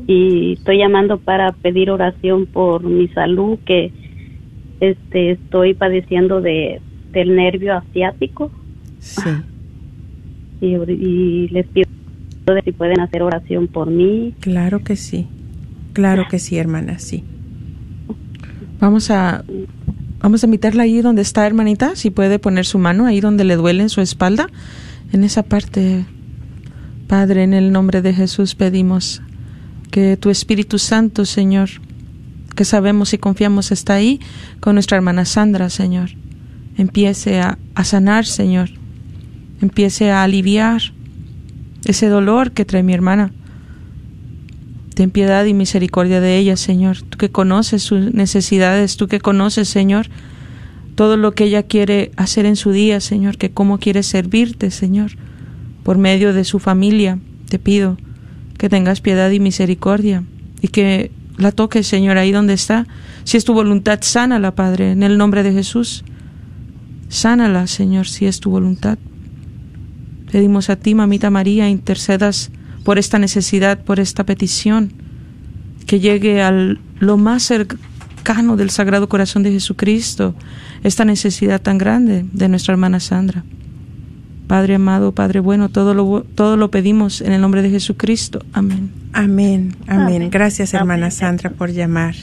[0.08, 3.92] Y estoy llamando para pedir oración por mi salud que
[4.80, 6.82] este estoy padeciendo de
[7.12, 8.52] del nervio asiático
[9.00, 9.30] Sí.
[10.62, 11.88] y, y les pido
[12.64, 14.34] si pueden hacer oración por mí.
[14.40, 15.28] Claro que sí.
[15.94, 17.24] Claro que sí, hermana, sí.
[18.80, 19.44] Vamos a
[20.20, 23.56] vamos a invitarla ahí donde está, hermanita, si puede poner su mano ahí donde le
[23.56, 24.48] duele en su espalda,
[25.12, 26.06] en esa parte.
[27.08, 29.22] Padre, en el nombre de Jesús pedimos
[29.94, 31.70] que tu Espíritu Santo, Señor,
[32.56, 34.20] que sabemos y confiamos está ahí
[34.60, 36.10] con nuestra hermana Sandra, Señor,
[36.80, 38.72] empiece a, a sanar, Señor,
[39.62, 40.82] empiece a aliviar
[41.86, 43.34] ese dolor que trae mi hermana.
[44.96, 47.04] Ten piedad y misericordia de ella, Señor.
[47.04, 50.08] Tú que conoces sus necesidades, tú que conoces, Señor,
[50.96, 55.12] todo lo que ella quiere hacer en su día, Señor, que cómo quiere servirte, Señor,
[55.84, 57.20] por medio de su familia.
[57.48, 57.96] Te pido
[58.58, 60.24] que tengas piedad y misericordia
[60.62, 62.88] y que la toques, Señor, ahí donde está.
[63.24, 66.04] Si es tu voluntad, sánala, Padre, en el nombre de Jesús.
[67.10, 68.98] Sánala, Señor, si es tu voluntad.
[70.32, 72.52] Pedimos a ti, mamita María, intercedas
[72.84, 74.94] por esta necesidad, por esta petición,
[75.86, 80.36] que llegue al lo más cercano del Sagrado Corazón de Jesucristo,
[80.84, 83.44] esta necesidad tan grande de nuestra hermana Sandra.
[84.54, 88.46] Padre amado, Padre bueno, todo lo, todo lo pedimos en el nombre de Jesucristo.
[88.54, 88.92] Amén.
[89.12, 90.30] Amén, amén.
[90.30, 92.14] Gracias, hermana Sandra, por llamar.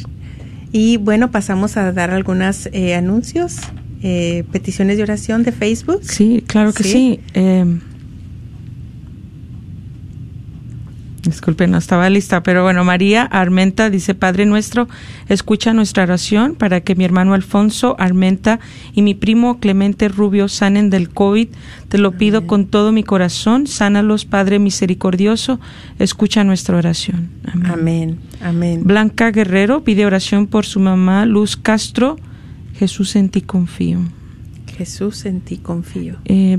[0.71, 3.57] Y bueno, pasamos a dar algunos eh, anuncios,
[4.05, 6.03] eh, peticiones de oración de Facebook.
[6.05, 7.19] Sí, claro que sí.
[7.35, 7.65] Eh,
[11.23, 14.89] Disculpen, no estaba lista, pero bueno, María Armenta dice, Padre nuestro,
[15.29, 18.59] escucha nuestra oración para que mi hermano Alfonso Armenta
[18.95, 21.49] y mi primo Clemente Rubio sanen del COVID.
[21.89, 25.61] Te lo pido con todo mi corazón, sánalos, Padre misericordioso,
[25.99, 27.29] escucha nuestra oración.
[27.45, 27.71] Amén.
[27.71, 28.19] Amén.
[28.43, 28.81] Amén.
[28.85, 32.17] Blanca Guerrero pide oración por su mamá Luz Castro.
[32.75, 34.01] Jesús en ti confío.
[34.81, 36.17] Jesús, en ti confío.
[36.25, 36.59] Eh,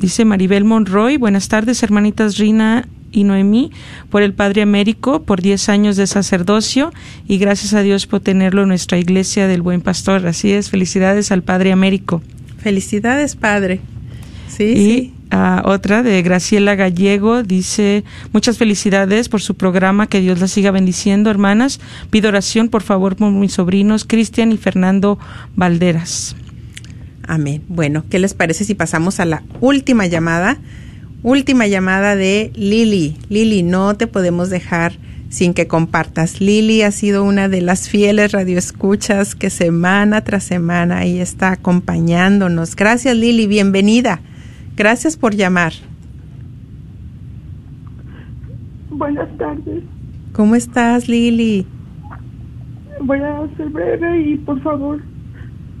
[0.00, 3.70] dice Maribel Monroy, buenas tardes, hermanitas Rina y Noemí,
[4.10, 6.92] por el Padre Américo, por 10 años de sacerdocio
[7.26, 10.26] y gracias a Dios por tenerlo en nuestra iglesia del Buen Pastor.
[10.26, 12.22] Así es, felicidades al Padre Américo.
[12.58, 13.80] Felicidades, Padre.
[14.48, 15.14] Sí, y sí.
[15.64, 21.30] otra de Graciela Gallego dice, muchas felicidades por su programa, que Dios la siga bendiciendo,
[21.30, 21.80] hermanas.
[22.10, 25.18] Pido oración, por favor, por mis sobrinos Cristian y Fernando
[25.56, 26.36] Valderas.
[27.26, 27.62] Amén.
[27.68, 30.58] Bueno, ¿qué les parece si pasamos a la última llamada?
[31.24, 33.16] Última llamada de Lili.
[33.30, 34.92] Lili, no te podemos dejar
[35.30, 36.42] sin que compartas.
[36.42, 42.76] Lili ha sido una de las fieles radioescuchas que semana tras semana ahí está acompañándonos.
[42.76, 44.20] Gracias Lili, bienvenida.
[44.76, 45.72] Gracias por llamar.
[48.90, 49.82] Buenas tardes.
[50.34, 51.66] ¿Cómo estás Lili?
[53.00, 55.00] Voy a ser breve y por favor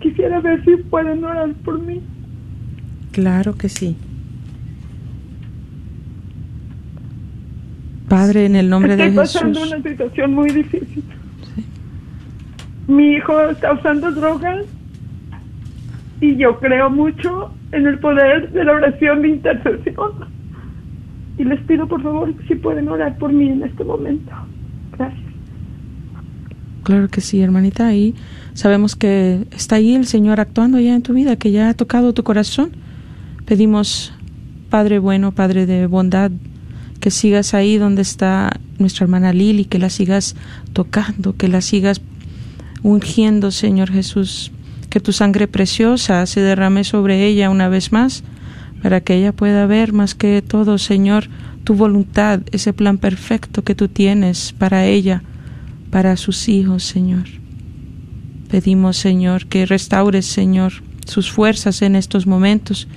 [0.00, 2.00] quisiera ver si pueden orar por mí.
[3.12, 3.94] Claro que sí.
[8.08, 9.72] Padre, en el nombre Estoy de pasando Jesús.
[9.72, 11.02] una situación muy difícil.
[12.86, 14.66] Mi hijo está usando drogas
[16.20, 20.12] y yo creo mucho en el poder de la oración de intercesión.
[21.38, 24.32] Y les pido por favor si pueden orar por mí en este momento.
[24.96, 25.20] Gracias.
[26.84, 27.86] Claro que sí, hermanita.
[27.86, 28.14] Ahí
[28.52, 32.12] sabemos que está ahí el Señor actuando ya en tu vida, que ya ha tocado
[32.12, 32.72] tu corazón.
[33.46, 34.12] Pedimos,
[34.68, 36.30] Padre bueno, Padre de bondad,
[37.04, 40.36] que sigas ahí donde está nuestra hermana Lili, que la sigas
[40.72, 42.00] tocando, que la sigas
[42.82, 44.52] ungiendo, Señor Jesús,
[44.88, 48.24] que tu sangre preciosa se derrame sobre ella una vez más,
[48.82, 51.28] para que ella pueda ver más que todo, Señor,
[51.64, 55.22] tu voluntad, ese plan perfecto que tú tienes para ella,
[55.90, 57.24] para sus hijos, Señor.
[58.48, 60.72] Pedimos, Señor, que restaures, Señor,
[61.04, 62.88] sus fuerzas en estos momentos,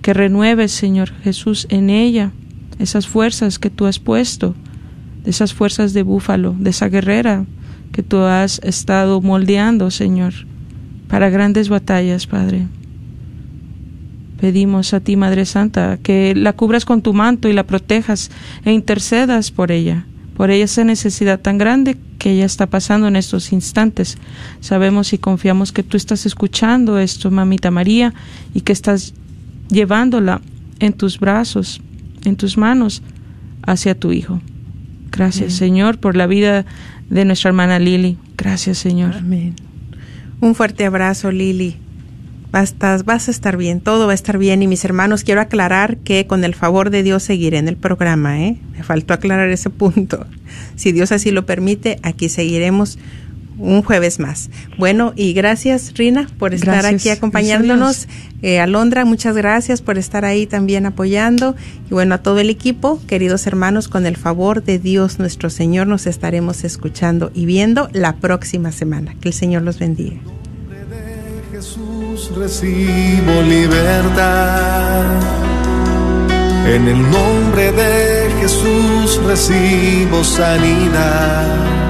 [0.00, 2.32] que renueves, Señor Jesús, en ella
[2.80, 4.54] esas fuerzas que tú has puesto,
[5.24, 7.44] esas fuerzas de búfalo, de esa guerrera
[7.92, 10.32] que tú has estado moldeando, Señor,
[11.08, 12.66] para grandes batallas, Padre.
[14.40, 18.30] Pedimos a ti, Madre Santa, que la cubras con tu manto y la protejas
[18.64, 23.16] e intercedas por ella, por ella esa necesidad tan grande que ella está pasando en
[23.16, 24.16] estos instantes.
[24.60, 28.14] Sabemos y confiamos que tú estás escuchando esto, Mamita María,
[28.54, 29.12] y que estás
[29.68, 30.40] llevándola
[30.78, 31.82] en tus brazos,
[32.24, 33.02] en tus manos,
[33.66, 34.40] hacia tu Hijo.
[35.10, 35.58] Gracias, Amén.
[35.58, 36.64] Señor, por la vida
[37.08, 38.16] de nuestra hermana Lili.
[38.36, 39.14] Gracias, Señor.
[39.16, 39.54] Amén.
[40.40, 41.76] Un fuerte abrazo, Lili.
[42.52, 44.62] Vas, estás- vas a estar bien, todo va a estar bien.
[44.62, 48.40] Y mis hermanos, quiero aclarar que con el favor de Dios seguiré en el programa,
[48.40, 48.56] ¿eh?
[48.76, 50.26] Me faltó aclarar ese punto.
[50.74, 52.98] Si Dios así lo permite, aquí seguiremos
[53.60, 54.50] un jueves más.
[54.78, 57.02] Bueno, y gracias, Rina, por estar Gracias.
[57.02, 58.08] aquí acompañándonos.
[58.42, 61.54] Eh, Alondra, muchas gracias por estar ahí también apoyando.
[61.90, 65.86] Y bueno, a todo el equipo, queridos hermanos, con el favor de Dios nuestro Señor,
[65.86, 69.14] nos estaremos escuchando y viendo la próxima semana.
[69.20, 70.16] Que el Señor los bendiga.
[71.52, 75.04] Jesús recibo libertad.
[76.66, 81.89] En el nombre de Jesús recibo sanidad.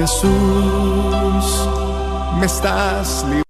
[0.00, 1.68] Jesús,
[2.38, 3.49] me estás librando.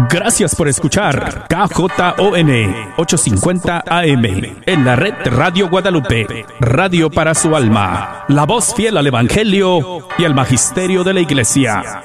[0.09, 2.49] Gracias por escuchar KJON
[2.97, 4.25] 850 AM
[4.65, 10.25] en la red Radio Guadalupe, radio para su alma, la voz fiel al Evangelio y
[10.25, 12.03] al Magisterio de la Iglesia.